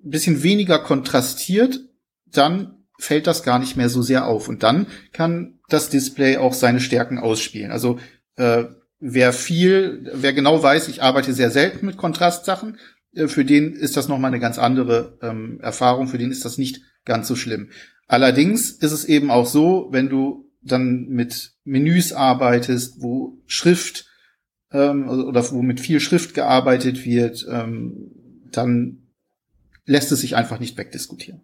[0.05, 1.79] ein bisschen weniger kontrastiert,
[2.27, 6.53] dann fällt das gar nicht mehr so sehr auf und dann kann das Display auch
[6.53, 7.71] seine Stärken ausspielen.
[7.71, 7.97] Also
[8.35, 8.65] äh,
[8.99, 12.77] wer viel, wer genau weiß, ich arbeite sehr selten mit Kontrastsachen,
[13.15, 16.59] äh, für den ist das nochmal eine ganz andere ähm, Erfahrung, für den ist das
[16.59, 17.71] nicht ganz so schlimm.
[18.07, 24.05] Allerdings ist es eben auch so, wenn du dann mit Menüs arbeitest, wo Schrift
[24.71, 28.11] ähm, oder wo mit viel Schrift gearbeitet wird, ähm,
[28.51, 29.07] dann
[29.85, 31.41] lässt es sich einfach nicht wegdiskutieren.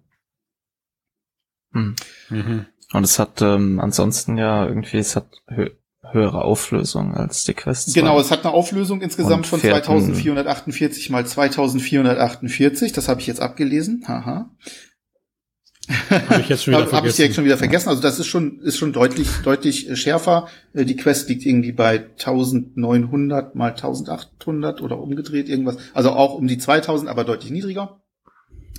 [1.72, 1.96] Hm.
[2.30, 2.66] Mhm.
[2.94, 5.70] Und es hat ähm, ansonsten ja irgendwie, es hat hö
[6.12, 8.02] höhere Auflösung als die Quest 2.
[8.02, 12.92] Genau, es hat eine Auflösung insgesamt von fährt ein- 2448 mal 2448.
[12.92, 14.04] Das habe ich jetzt abgelesen.
[14.08, 14.52] Haha.
[15.90, 17.36] Habe ich jetzt schon wieder Habe hab ich direkt vergessen.
[17.36, 17.90] schon wieder vergessen.
[17.90, 20.48] Also das ist schon ist schon deutlich deutlich schärfer.
[20.74, 25.78] Äh, Die Quest liegt irgendwie bei 1900 mal 1800 oder umgedreht irgendwas.
[25.94, 28.02] Also auch um die 2000, aber deutlich niedriger.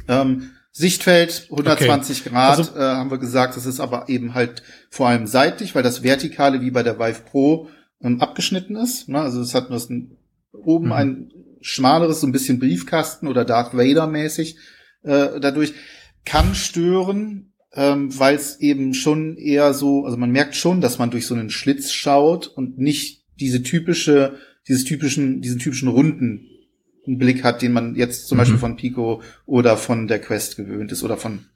[0.08, 2.30] Ähm, Sichtfeld 120 okay.
[2.30, 5.82] Grad also, äh, haben wir gesagt, das ist aber eben halt vor allem seitlich, weil
[5.82, 7.68] das Vertikale wie bei der Vive Pro
[8.02, 9.08] ähm, abgeschnitten ist.
[9.08, 9.20] Ne?
[9.20, 10.16] Also es hat nur ein,
[10.52, 10.92] oben mhm.
[10.92, 11.30] ein
[11.60, 14.56] schmaleres, so ein bisschen Briefkasten oder Darth Vader mäßig
[15.04, 15.74] äh, dadurch
[16.24, 21.10] kann stören, ähm, weil es eben schon eher so, also man merkt schon, dass man
[21.10, 26.48] durch so einen Schlitz schaut und nicht diese typische, dieses typischen, diesen typischen runden
[27.06, 28.40] Blick hat, den man jetzt zum mhm.
[28.40, 31.46] Beispiel von Pico oder von der Quest gewöhnt ist oder von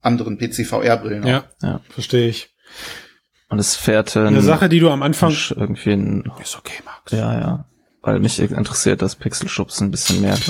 [0.00, 1.26] anderen PC-VR-Brillen.
[1.26, 2.50] Ja, ja, verstehe ich.
[3.48, 7.12] Und es fährt äh, eine Sache, die du am Anfang irgendwie ein, ist okay, Max.
[7.12, 7.66] Ja, ja,
[8.02, 10.36] weil mich interessiert das Pixelschubs ein bisschen mehr.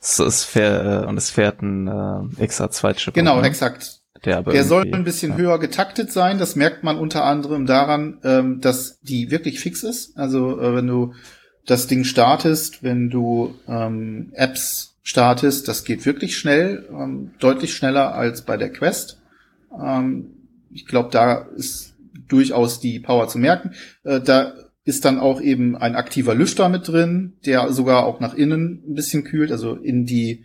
[0.00, 3.14] es, es fährt, äh, und es fährt ein äh, XA2-Chip.
[3.14, 3.46] Genau, ne?
[3.46, 4.00] exakt.
[4.24, 5.38] Der, der soll ein bisschen ja.
[5.38, 6.38] höher getaktet sein.
[6.38, 10.16] Das merkt man unter anderem daran, ähm, dass die wirklich fix ist.
[10.18, 11.14] Also äh, wenn du
[11.66, 18.14] das Ding startest, wenn du ähm, Apps startest, das geht wirklich schnell, ähm, deutlich schneller
[18.14, 19.22] als bei der Quest.
[19.80, 20.32] Ähm,
[20.70, 21.94] ich glaube, da ist
[22.28, 23.72] durchaus die Power zu merken.
[24.04, 24.52] Äh, da
[24.90, 28.94] ist dann auch eben ein aktiver Lüfter mit drin, der sogar auch nach innen ein
[28.94, 30.44] bisschen kühlt, also in die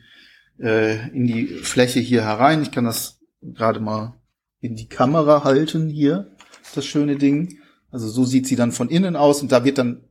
[0.60, 2.62] äh, in die Fläche hier herein.
[2.62, 4.22] Ich kann das gerade mal
[4.60, 6.38] in die Kamera halten hier,
[6.76, 7.58] das schöne Ding.
[7.90, 10.04] Also so sieht sie dann von innen aus und da wird dann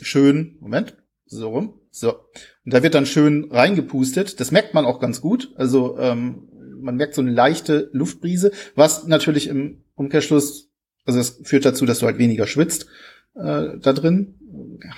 [0.00, 2.14] schön, Moment, so rum, so.
[2.64, 4.38] Und da wird dann schön reingepustet.
[4.38, 5.52] Das merkt man auch ganz gut.
[5.56, 6.48] Also ähm,
[6.80, 10.70] man merkt so eine leichte Luftbrise, was natürlich im Umkehrschluss,
[11.04, 12.86] also es führt dazu, dass du halt weniger schwitzt
[13.34, 14.34] äh, da drin.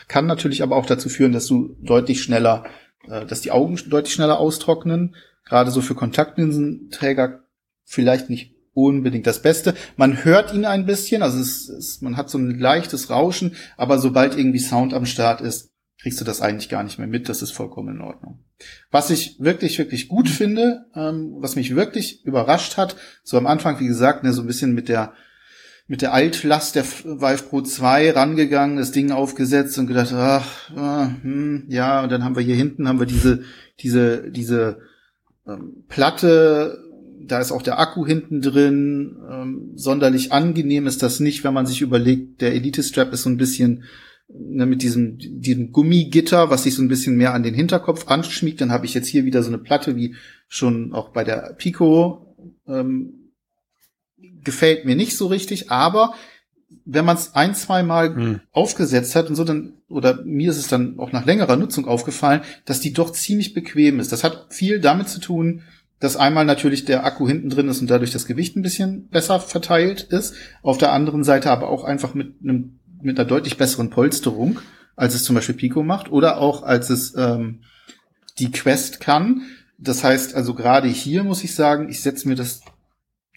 [0.09, 2.65] Kann natürlich aber auch dazu führen, dass du deutlich schneller,
[3.09, 5.15] äh, dass die Augen deutlich schneller austrocknen.
[5.45, 7.45] Gerade so für Kontaktlinsenträger
[7.85, 9.75] vielleicht nicht unbedingt das Beste.
[9.97, 13.99] Man hört ihn ein bisschen, also es, es, man hat so ein leichtes Rauschen, aber
[13.99, 15.71] sobald irgendwie Sound am Start ist,
[16.01, 17.29] kriegst du das eigentlich gar nicht mehr mit.
[17.29, 18.45] Das ist vollkommen in Ordnung.
[18.91, 23.81] Was ich wirklich, wirklich gut finde, ähm, was mich wirklich überrascht hat, so am Anfang,
[23.81, 25.15] wie gesagt, ne, so ein bisschen mit der
[25.87, 31.11] mit der Altlast der Vive Pro 2 rangegangen, das Ding aufgesetzt und gedacht, ach, ah,
[31.23, 33.43] hm, ja, und dann haben wir hier hinten haben wir diese
[33.81, 34.79] diese diese
[35.47, 36.85] ähm, Platte
[37.27, 39.17] da ist auch der Akku hinten drin.
[39.31, 43.31] Ähm, sonderlich angenehm ist das nicht, wenn man sich überlegt, der Elite Strap ist so
[43.31, 43.85] ein bisschen
[44.29, 48.61] ne, mit diesem, diesem Gummigitter, was sich so ein bisschen mehr an den Hinterkopf anschmiegt.
[48.61, 50.15] Dann habe ich jetzt hier wieder so eine Platte, wie
[50.49, 52.35] schon auch bei der Pico.
[52.67, 53.24] Ähm,
[54.43, 56.15] gefällt mir nicht so richtig, aber
[56.85, 58.41] wenn man es ein, zwei Mal hm.
[58.53, 62.43] aufgesetzt hat und so, dann, oder mir ist es dann auch nach längerer Nutzung aufgefallen,
[62.65, 64.13] dass die doch ziemlich bequem ist.
[64.13, 65.63] Das hat viel damit zu tun,
[66.01, 69.41] dass einmal natürlich der Akku hinten drin ist und dadurch das Gewicht ein bisschen besser
[69.41, 70.35] verteilt ist.
[70.63, 74.61] Auf der anderen Seite aber auch einfach mit einem mit einer deutlich besseren Polsterung,
[74.97, 77.61] als es zum Beispiel Pico macht oder auch als es ähm,
[78.39, 79.43] die Quest kann.
[79.79, 82.63] Das heißt also gerade hier muss ich sagen, ich setze mir das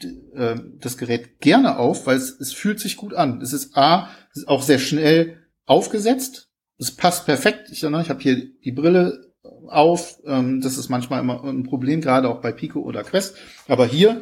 [0.03, 3.41] äh, das Gerät gerne auf, weil es, es fühlt sich gut an.
[3.41, 6.49] Es ist a es ist auch sehr schnell aufgesetzt.
[6.77, 7.69] Es passt perfekt.
[7.71, 9.33] Ich, ne, ich habe hier die Brille
[9.67, 10.19] auf.
[10.25, 13.35] Ähm, das ist manchmal immer ein Problem, gerade auch bei Pico oder Quest.
[13.67, 14.21] Aber hier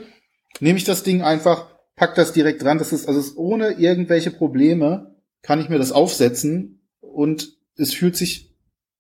[0.59, 2.77] nehme ich das Ding einfach, pack das direkt dran.
[2.77, 8.15] Das ist also ist ohne irgendwelche Probleme kann ich mir das aufsetzen und es fühlt
[8.15, 8.55] sich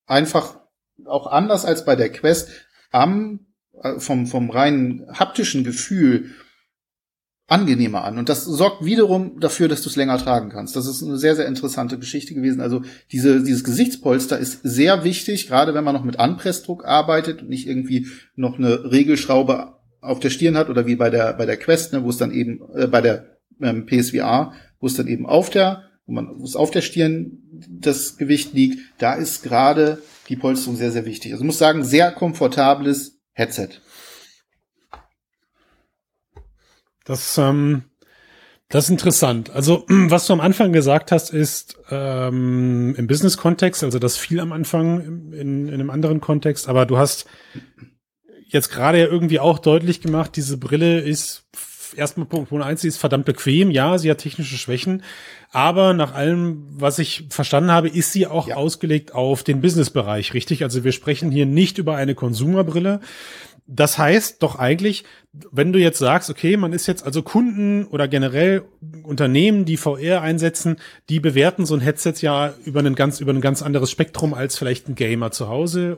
[0.05, 0.59] einfach
[1.05, 2.51] auch anders als bei der Quest
[2.91, 3.47] am
[3.81, 6.31] äh, vom vom reinen haptischen Gefühl
[7.47, 8.17] angenehmer an.
[8.17, 10.75] Und das sorgt wiederum dafür, dass du es länger tragen kannst.
[10.75, 12.59] Das ist eine sehr, sehr interessante Geschichte gewesen.
[12.59, 12.81] Also
[13.11, 17.67] diese, dieses Gesichtspolster ist sehr wichtig, gerade wenn man noch mit Anpressdruck arbeitet und nicht
[17.67, 21.93] irgendwie noch eine Regelschraube auf der Stirn hat oder wie bei der, bei der Quest,
[21.93, 25.49] ne, wo es dann eben, äh, bei der ähm, PSVR, wo es dann eben auf
[25.49, 27.39] der, wo man, wo es auf der Stirn
[27.69, 31.31] das Gewicht liegt, da ist gerade die Polsterung sehr, sehr wichtig.
[31.31, 33.69] Also ich muss sagen, sehr komfortables Headset.
[37.05, 37.83] Das, ähm,
[38.67, 39.51] das ist interessant.
[39.51, 44.51] Also, was du am Anfang gesagt hast, ist ähm, im Business-Kontext, also das viel am
[44.51, 47.25] Anfang in, in einem anderen Kontext, aber du hast
[48.47, 51.45] jetzt gerade ja irgendwie auch deutlich gemacht, diese Brille ist
[51.95, 55.03] erstmal Punkt, Punkt eins, sie ist verdammt bequem, ja, sie hat technische Schwächen,
[55.51, 58.55] aber nach allem, was ich verstanden habe, ist sie auch ja.
[58.55, 60.63] ausgelegt auf den Business-Bereich, richtig?
[60.63, 62.99] Also wir sprechen hier nicht über eine Konsumerbrille,
[63.67, 65.05] das heißt doch eigentlich,
[65.51, 68.63] wenn du jetzt sagst, okay, man ist jetzt also Kunden oder generell
[69.03, 70.77] Unternehmen, die VR einsetzen,
[71.09, 74.57] die bewerten so ein Headset ja über ein ganz, über ein ganz anderes Spektrum als
[74.57, 75.97] vielleicht ein Gamer zu Hause,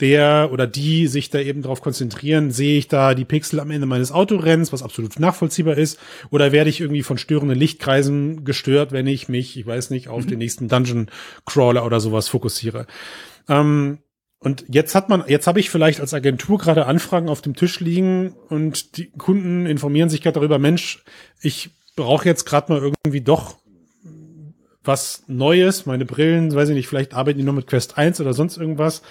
[0.00, 3.86] der oder die sich da eben darauf konzentrieren, sehe ich da die Pixel am Ende
[3.86, 5.98] meines Autorenns, was absolut nachvollziehbar ist,
[6.30, 10.24] oder werde ich irgendwie von störenden Lichtkreisen gestört, wenn ich mich, ich weiß nicht, auf
[10.24, 10.28] mhm.
[10.28, 11.08] den nächsten Dungeon
[11.44, 12.86] Crawler oder sowas fokussiere.
[13.48, 13.98] Ähm,
[14.40, 17.80] Und jetzt hat man, jetzt habe ich vielleicht als Agentur gerade Anfragen auf dem Tisch
[17.80, 21.02] liegen und die Kunden informieren sich gerade darüber, Mensch,
[21.40, 23.58] ich brauche jetzt gerade mal irgendwie doch
[24.84, 28.32] was Neues, meine Brillen, weiß ich nicht, vielleicht arbeiten die nur mit Quest 1 oder
[28.32, 29.02] sonst irgendwas.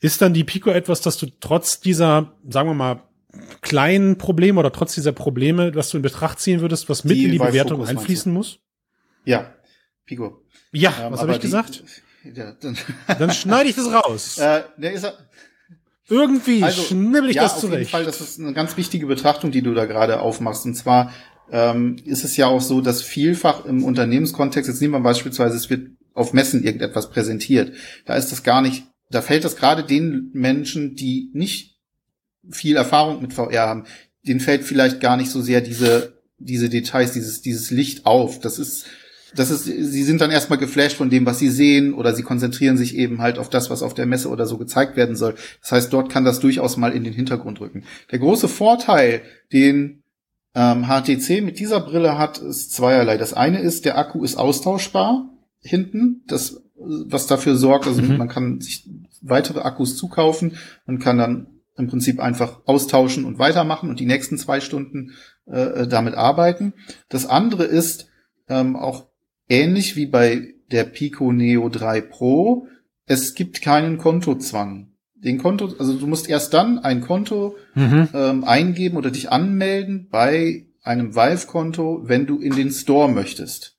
[0.00, 3.02] Ist dann die Pico etwas, dass du trotz dieser, sagen wir mal,
[3.62, 7.24] kleinen Probleme oder trotz dieser Probleme, was du in Betracht ziehen würdest, was mit Die
[7.24, 8.60] in die Bewertung einfließen muss?
[9.24, 9.54] Ja,
[10.04, 10.42] Pico.
[10.72, 11.82] Ja, Ähm, was habe ich die- gesagt?
[12.24, 12.76] Ja, dann,
[13.18, 14.38] Dann schneide ich das raus.
[14.38, 15.06] äh, der ist
[16.08, 17.90] Irgendwie also, schnibbel ich ja, das auf jeden zurecht.
[17.90, 20.64] Fall, das ist eine ganz wichtige Betrachtung, die du da gerade aufmachst.
[20.64, 21.12] Und zwar
[21.50, 25.70] ähm, ist es ja auch so, dass vielfach im Unternehmenskontext, jetzt nehmen wir beispielsweise, es
[25.70, 27.72] wird auf Messen irgendetwas präsentiert.
[28.04, 31.78] Da ist das gar nicht, da fällt das gerade den Menschen, die nicht
[32.50, 33.84] viel Erfahrung mit VR haben,
[34.26, 38.40] denen fällt vielleicht gar nicht so sehr diese, diese Details, dieses, dieses Licht auf.
[38.40, 38.86] Das ist,
[39.34, 42.76] das ist, sie sind dann erstmal geflasht von dem, was sie sehen, oder sie konzentrieren
[42.76, 45.34] sich eben halt auf das, was auf der Messe oder so gezeigt werden soll.
[45.60, 47.84] Das heißt, dort kann das durchaus mal in den Hintergrund rücken.
[48.10, 49.22] Der große Vorteil,
[49.52, 50.02] den
[50.54, 53.18] ähm, HTC mit dieser Brille hat, ist zweierlei.
[53.18, 55.28] Das eine ist, der Akku ist austauschbar
[55.60, 58.16] hinten, das, was dafür sorgt, also Mhm.
[58.16, 58.88] man kann sich
[59.20, 60.56] weitere Akkus zukaufen
[60.86, 65.12] und kann dann im Prinzip einfach austauschen und weitermachen und die nächsten zwei Stunden
[65.46, 66.72] äh, damit arbeiten.
[67.08, 68.08] Das andere ist
[68.48, 69.07] ähm, auch
[69.48, 72.66] ähnlich wie bei der Pico Neo 3 Pro.
[73.06, 74.92] Es gibt keinen Kontozwang.
[75.14, 78.08] Den Konto, also du musst erst dann ein Konto Mhm.
[78.14, 83.76] ähm, eingeben oder dich anmelden bei einem Valve-Konto, wenn du in den Store möchtest.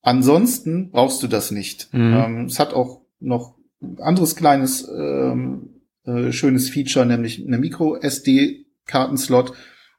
[0.00, 1.92] Ansonsten brauchst du das nicht.
[1.92, 2.12] Mhm.
[2.14, 9.52] Ähm, es hat auch noch ein anderes kleines ähm, äh, schönes Feature, nämlich eine Micro-SD-Kartenslot.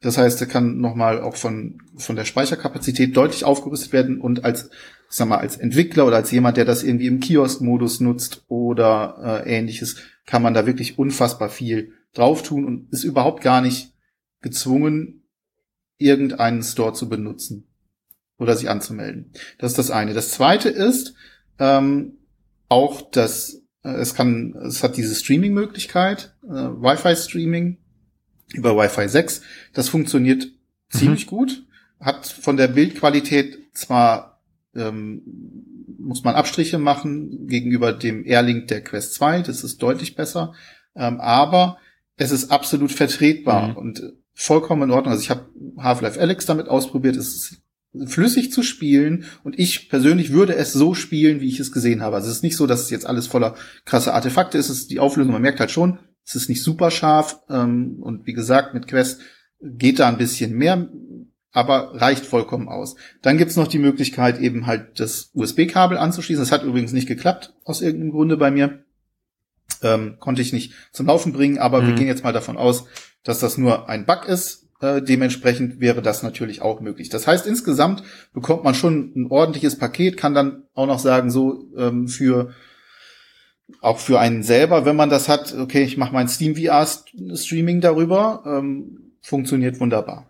[0.03, 4.65] Das heißt, der kann nochmal auch von, von der Speicherkapazität deutlich aufgerüstet werden und als,
[4.65, 9.43] ich sag mal, als Entwickler oder als jemand, der das irgendwie im Kiosk-Modus nutzt oder
[9.45, 9.95] äh, ähnliches,
[10.25, 13.93] kann man da wirklich unfassbar viel drauf tun und ist überhaupt gar nicht
[14.41, 15.23] gezwungen,
[15.97, 17.69] irgendeinen Store zu benutzen
[18.37, 19.31] oder sich anzumelden.
[19.57, 20.13] Das ist das eine.
[20.13, 21.13] Das zweite ist
[21.59, 22.17] ähm,
[22.67, 27.77] auch, dass äh, es kann, es hat diese Streaming-Möglichkeit, äh, Wi-Fi-Streaming
[28.53, 29.41] über Wi-Fi 6.
[29.73, 30.47] Das funktioniert
[30.89, 31.63] ziemlich gut.
[31.99, 34.41] Hat von der Bildqualität zwar
[34.75, 35.21] ähm,
[35.99, 40.53] muss man Abstriche machen gegenüber dem Airlink der Quest 2, das ist deutlich besser,
[40.95, 41.77] ähm, aber
[42.17, 43.77] es ist absolut vertretbar Mhm.
[43.77, 45.11] und vollkommen in Ordnung.
[45.11, 45.47] Also ich habe
[45.77, 47.61] Half-Life Alex damit ausprobiert, es ist
[48.11, 52.15] flüssig zu spielen und ich persönlich würde es so spielen, wie ich es gesehen habe.
[52.15, 54.69] Also es ist nicht so, dass es jetzt alles voller krasse Artefakte ist.
[54.69, 58.25] Es ist die Auflösung, man merkt halt schon, es ist nicht super scharf ähm, und
[58.25, 59.21] wie gesagt, mit Quest
[59.61, 60.89] geht da ein bisschen mehr,
[61.51, 62.95] aber reicht vollkommen aus.
[63.21, 66.41] Dann gibt's noch die Möglichkeit, eben halt das USB-Kabel anzuschließen.
[66.41, 68.83] Das hat übrigens nicht geklappt, aus irgendeinem Grunde bei mir.
[69.81, 71.95] Ähm, konnte ich nicht zum Laufen bringen, aber wir Mhm.
[71.97, 72.85] gehen jetzt mal davon aus,
[73.23, 74.69] dass das nur ein Bug ist.
[74.81, 77.09] Äh, dementsprechend wäre das natürlich auch möglich.
[77.09, 78.03] Das heißt, insgesamt
[78.33, 82.51] bekommt man schon ein ordentliches Paket, kann dann auch noch sagen, so ähm, für
[83.81, 87.81] auch für einen selber, wenn man das hat, okay, ich mache mein Steam VR Streaming
[87.81, 90.29] darüber, ähm, funktioniert wunderbar.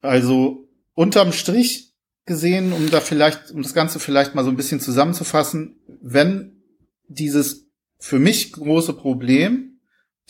[0.00, 1.94] Also unterm Strich
[2.26, 6.62] gesehen, um da vielleicht, um das Ganze vielleicht mal so ein bisschen zusammenzufassen, wenn
[7.08, 7.66] dieses
[7.98, 9.80] für mich große Problem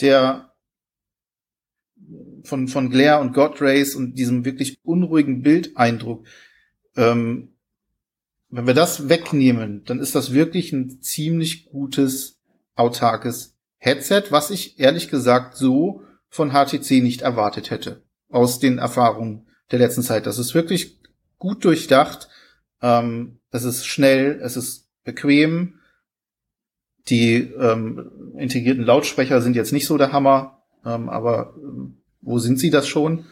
[0.00, 0.52] der
[2.44, 6.26] von, von Glare und God Rays und diesem wirklich unruhigen Bildeindruck,
[6.96, 7.53] ähm,
[8.54, 12.38] wenn wir das wegnehmen, dann ist das wirklich ein ziemlich gutes,
[12.76, 18.04] autarkes Headset, was ich ehrlich gesagt so von HTC nicht erwartet hätte.
[18.28, 20.26] Aus den Erfahrungen der letzten Zeit.
[20.26, 21.00] Das ist wirklich
[21.38, 22.28] gut durchdacht.
[22.80, 25.80] Ähm, es ist schnell, es ist bequem.
[27.08, 32.60] Die ähm, integrierten Lautsprecher sind jetzt nicht so der Hammer, ähm, aber ähm, wo sind
[32.60, 33.26] sie das schon?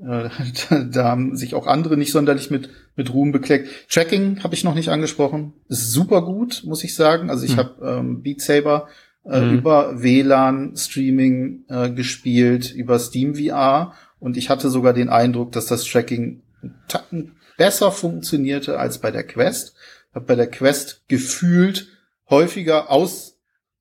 [0.00, 0.28] Äh,
[0.70, 3.68] da, da haben sich auch andere nicht sonderlich mit, mit Ruhm bekleckt.
[3.90, 5.52] Tracking habe ich noch nicht angesprochen.
[5.68, 7.30] Ist super gut, muss ich sagen.
[7.30, 7.58] Also ich Hm.
[7.58, 8.88] habe ähm, Beat Saber
[9.24, 9.58] äh, Mhm.
[9.58, 15.84] über WLAN-Streaming äh, gespielt, über Steam VR und ich hatte sogar den Eindruck, dass das
[15.84, 16.42] Tracking
[16.88, 19.74] Tacken besser funktionierte als bei der Quest.
[20.14, 21.88] Hab bei der Quest gefühlt
[22.30, 23.37] häufiger aus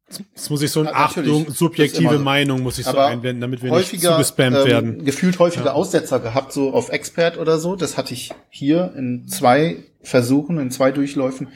[0.10, 0.96] Jetzt muss ich so eine Ja.
[0.96, 2.24] Achtung, Das subjektive so.
[2.24, 5.06] Meinung muss ich so Aber einblenden, damit wir nicht zugespammt ähm, werden.
[5.06, 5.74] gefühlt häufiger Ja.
[5.74, 7.76] Aussetzer gehabt, so auf Expert oder so.
[7.76, 11.50] Das hatte ich hier in zwei Versuchen, in zwei Durchläufen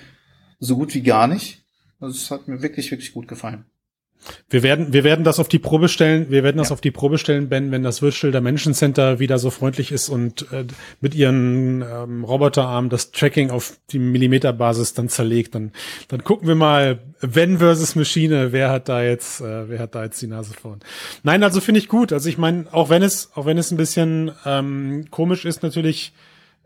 [0.60, 1.64] so gut wie gar nicht.
[2.02, 3.66] Also es hat mir wirklich, wirklich gut gefallen.
[4.50, 6.74] Wir werden, wir werden das auf die Probe stellen, wir werden das ja.
[6.74, 10.52] auf die Probe stellen, Ben, wenn das Virtual Dimension Center wieder so freundlich ist und
[10.52, 10.66] äh,
[11.00, 15.72] mit ihren ähm, Roboterarmen das Tracking auf die Millimeterbasis dann zerlegt, dann,
[16.08, 20.04] dann gucken wir mal, wenn versus Maschine, wer hat da jetzt, äh, wer hat da
[20.04, 20.80] jetzt die Nase vorn.
[21.24, 22.14] Nein, also finde ich gut.
[22.14, 26.14] Also ich meine, auch wenn es, auch wenn es ein bisschen ähm, komisch ist, natürlich,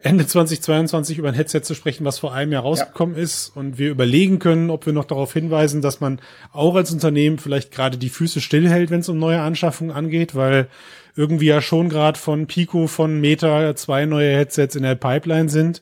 [0.05, 3.23] Ende 2022 über ein Headset zu sprechen, was vor einem Jahr rausgekommen ja.
[3.23, 6.19] ist und wir überlegen können, ob wir noch darauf hinweisen, dass man
[6.51, 10.67] auch als Unternehmen vielleicht gerade die Füße stillhält, wenn es um neue Anschaffungen angeht, weil
[11.15, 15.81] irgendwie ja schon gerade von Pico, von Meta zwei neue Headsets in der Pipeline sind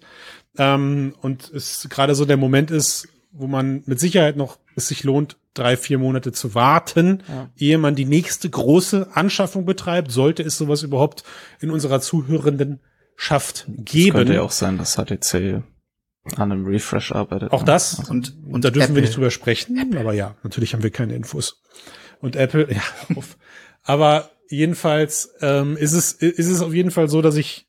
[0.58, 5.04] ähm, und es gerade so der Moment ist, wo man mit Sicherheit noch es sich
[5.04, 7.50] lohnt, drei, vier Monate zu warten, ja.
[7.58, 11.24] ehe man die nächste große Anschaffung betreibt, sollte es sowas überhaupt
[11.60, 12.80] in unserer zuhörenden
[13.16, 14.10] schafft, geben.
[14.10, 15.64] Es könnte ja auch sein, dass HTC
[16.36, 17.52] an einem Refresh arbeitet.
[17.52, 18.00] Auch das.
[18.00, 18.96] Also und, und da dürfen Apple.
[18.96, 19.78] wir nicht drüber sprechen.
[19.78, 20.00] Apple.
[20.00, 21.62] Aber ja, natürlich haben wir keine Infos.
[22.22, 22.82] Und Apple, ja,
[23.16, 23.38] auf.
[23.84, 27.68] aber jedenfalls ähm, ist es ist es auf jeden Fall so, dass ich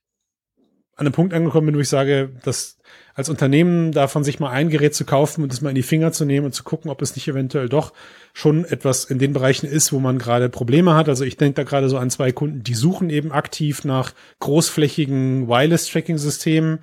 [0.96, 2.78] an einem Punkt angekommen bin, wo ich sage, dass
[3.14, 6.12] als Unternehmen davon sich mal ein Gerät zu kaufen und es mal in die Finger
[6.12, 7.92] zu nehmen und zu gucken, ob es nicht eventuell doch
[8.32, 11.08] schon etwas in den Bereichen ist, wo man gerade Probleme hat.
[11.08, 15.46] Also ich denke da gerade so an zwei Kunden, die suchen eben aktiv nach großflächigen
[15.46, 16.80] Wireless-Tracking-Systemen.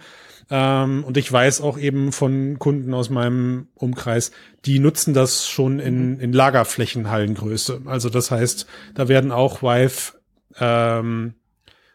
[0.50, 4.32] Ähm, und ich weiß auch eben von Kunden aus meinem Umkreis,
[4.66, 7.82] die nutzen das schon in, in Lagerflächenhallengröße.
[7.86, 10.14] Also das heißt, da werden auch Vive
[10.60, 11.34] ähm,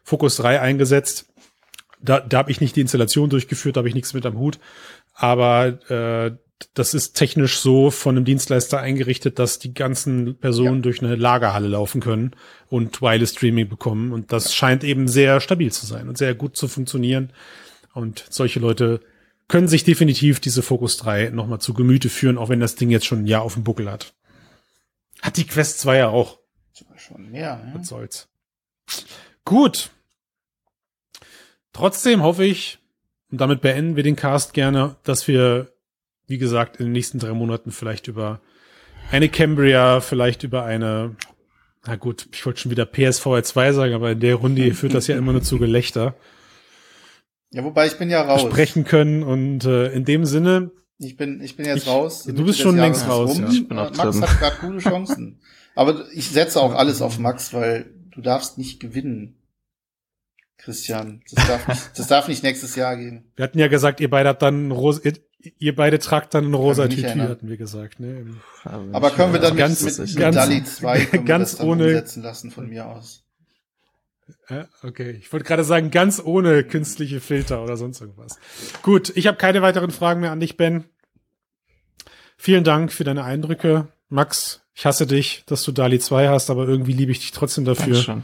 [0.03, 1.27] Focus 3 eingesetzt
[2.09, 4.59] da, da habe ich nicht die Installation durchgeführt, da habe ich nichts mit am Hut.
[5.15, 6.37] Aber äh,
[6.75, 10.83] das ist technisch so von einem Dienstleister eingerichtet, dass die ganzen Personen ja.
[10.83, 12.33] durch eine Lagerhalle laufen können
[12.69, 14.13] und Wireless Streaming bekommen.
[14.13, 17.33] Und das scheint eben sehr stabil zu sein und sehr gut zu funktionieren.
[17.93, 19.01] Und solche Leute
[19.49, 23.07] können sich definitiv diese Focus 3 nochmal zu Gemüte führen, auch wenn das Ding jetzt
[23.07, 24.15] schon ein Jahr auf dem Buckel hat.
[25.23, 26.39] Hat die Quest 2 ja auch.
[26.97, 27.73] Schon mehr, ja.
[27.75, 28.29] Was soll's.
[29.45, 29.91] Gut.
[31.77, 32.79] Trotzdem hoffe ich,
[33.31, 35.73] und damit beenden wir den Cast gerne, dass wir,
[36.27, 38.41] wie gesagt, in den nächsten drei Monaten vielleicht über
[39.11, 41.17] eine Cambria, vielleicht über eine,
[41.85, 45.07] na gut, ich wollte schon wieder PSVR 2 sagen, aber in der Runde führt das
[45.07, 46.15] ja immer nur zu Gelächter.
[47.51, 48.41] Ja, wobei ich bin ja raus.
[48.41, 50.71] Sprechen können und äh, in dem Sinne.
[50.97, 52.25] Ich bin, ich bin jetzt ich, raus.
[52.25, 53.39] Du bist schon längst raus.
[53.39, 53.51] Ja.
[53.51, 54.23] Ich bin auch Max drin.
[54.23, 55.43] hat gerade gute Chancen.
[55.75, 59.37] Aber ich setze auch alles auf Max, weil du darfst nicht gewinnen.
[60.59, 61.23] Christian.
[61.31, 63.31] Das darf nicht, das darf nicht nächstes Jahr gehen.
[63.37, 65.15] Wir hatten ja gesagt, ihr beide habt dann rosa, ihr,
[65.59, 68.01] ihr beide tragt dann ein rosa Tütü, hatten wir gesagt.
[68.01, 68.35] Ne?
[68.65, 72.69] Aber können wir dann ganz, mit, mit, ganz, DALI 2 ganz ohne umsetzen lassen von
[72.69, 73.23] mir aus?
[74.83, 78.39] Okay, ich wollte gerade sagen, ganz ohne künstliche Filter oder sonst irgendwas.
[78.83, 80.85] Gut, ich habe keine weiteren Fragen mehr an dich, Ben.
[82.37, 83.89] Vielen Dank für deine Eindrücke.
[84.09, 87.65] Max, ich hasse dich, dass du DALI 2 hast, aber irgendwie liebe ich dich trotzdem
[87.65, 87.95] dafür.
[87.95, 88.23] Dankeschön.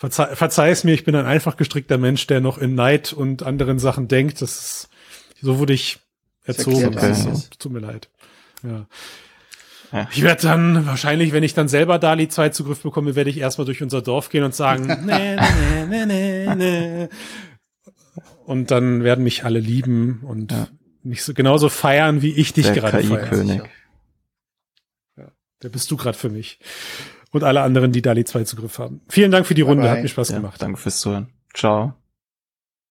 [0.00, 3.42] Verzeih, verzeih es mir, ich bin ein einfach gestrickter Mensch, der noch in Neid und
[3.42, 4.40] anderen Sachen denkt.
[4.40, 4.88] Das ist,
[5.42, 5.98] so wurde ich
[6.42, 6.96] erzogen.
[6.96, 7.12] Okay.
[7.12, 8.08] So, tut mir leid.
[8.62, 8.86] Ja.
[9.92, 10.08] ja.
[10.10, 13.66] Ich werde dann wahrscheinlich, wenn ich dann selber Dali 2 Zugriff bekomme, werde ich erstmal
[13.66, 17.08] durch unser Dorf gehen und sagen, nee, nee, nee, nee, nee.
[18.46, 20.68] Und dann werden mich alle lieben und ja.
[21.02, 23.68] mich so genauso feiern, wie ich dich der gerade feiere.
[25.18, 25.30] Ja,
[25.62, 26.58] der bist du gerade für mich
[27.32, 29.00] und alle anderen, die DALI 2 Zugriff haben.
[29.08, 29.96] Vielen Dank für die Runde, bye bye.
[29.96, 30.60] hat mir Spaß ja, gemacht.
[30.60, 31.28] Danke fürs Zuhören.
[31.54, 31.94] Ciao.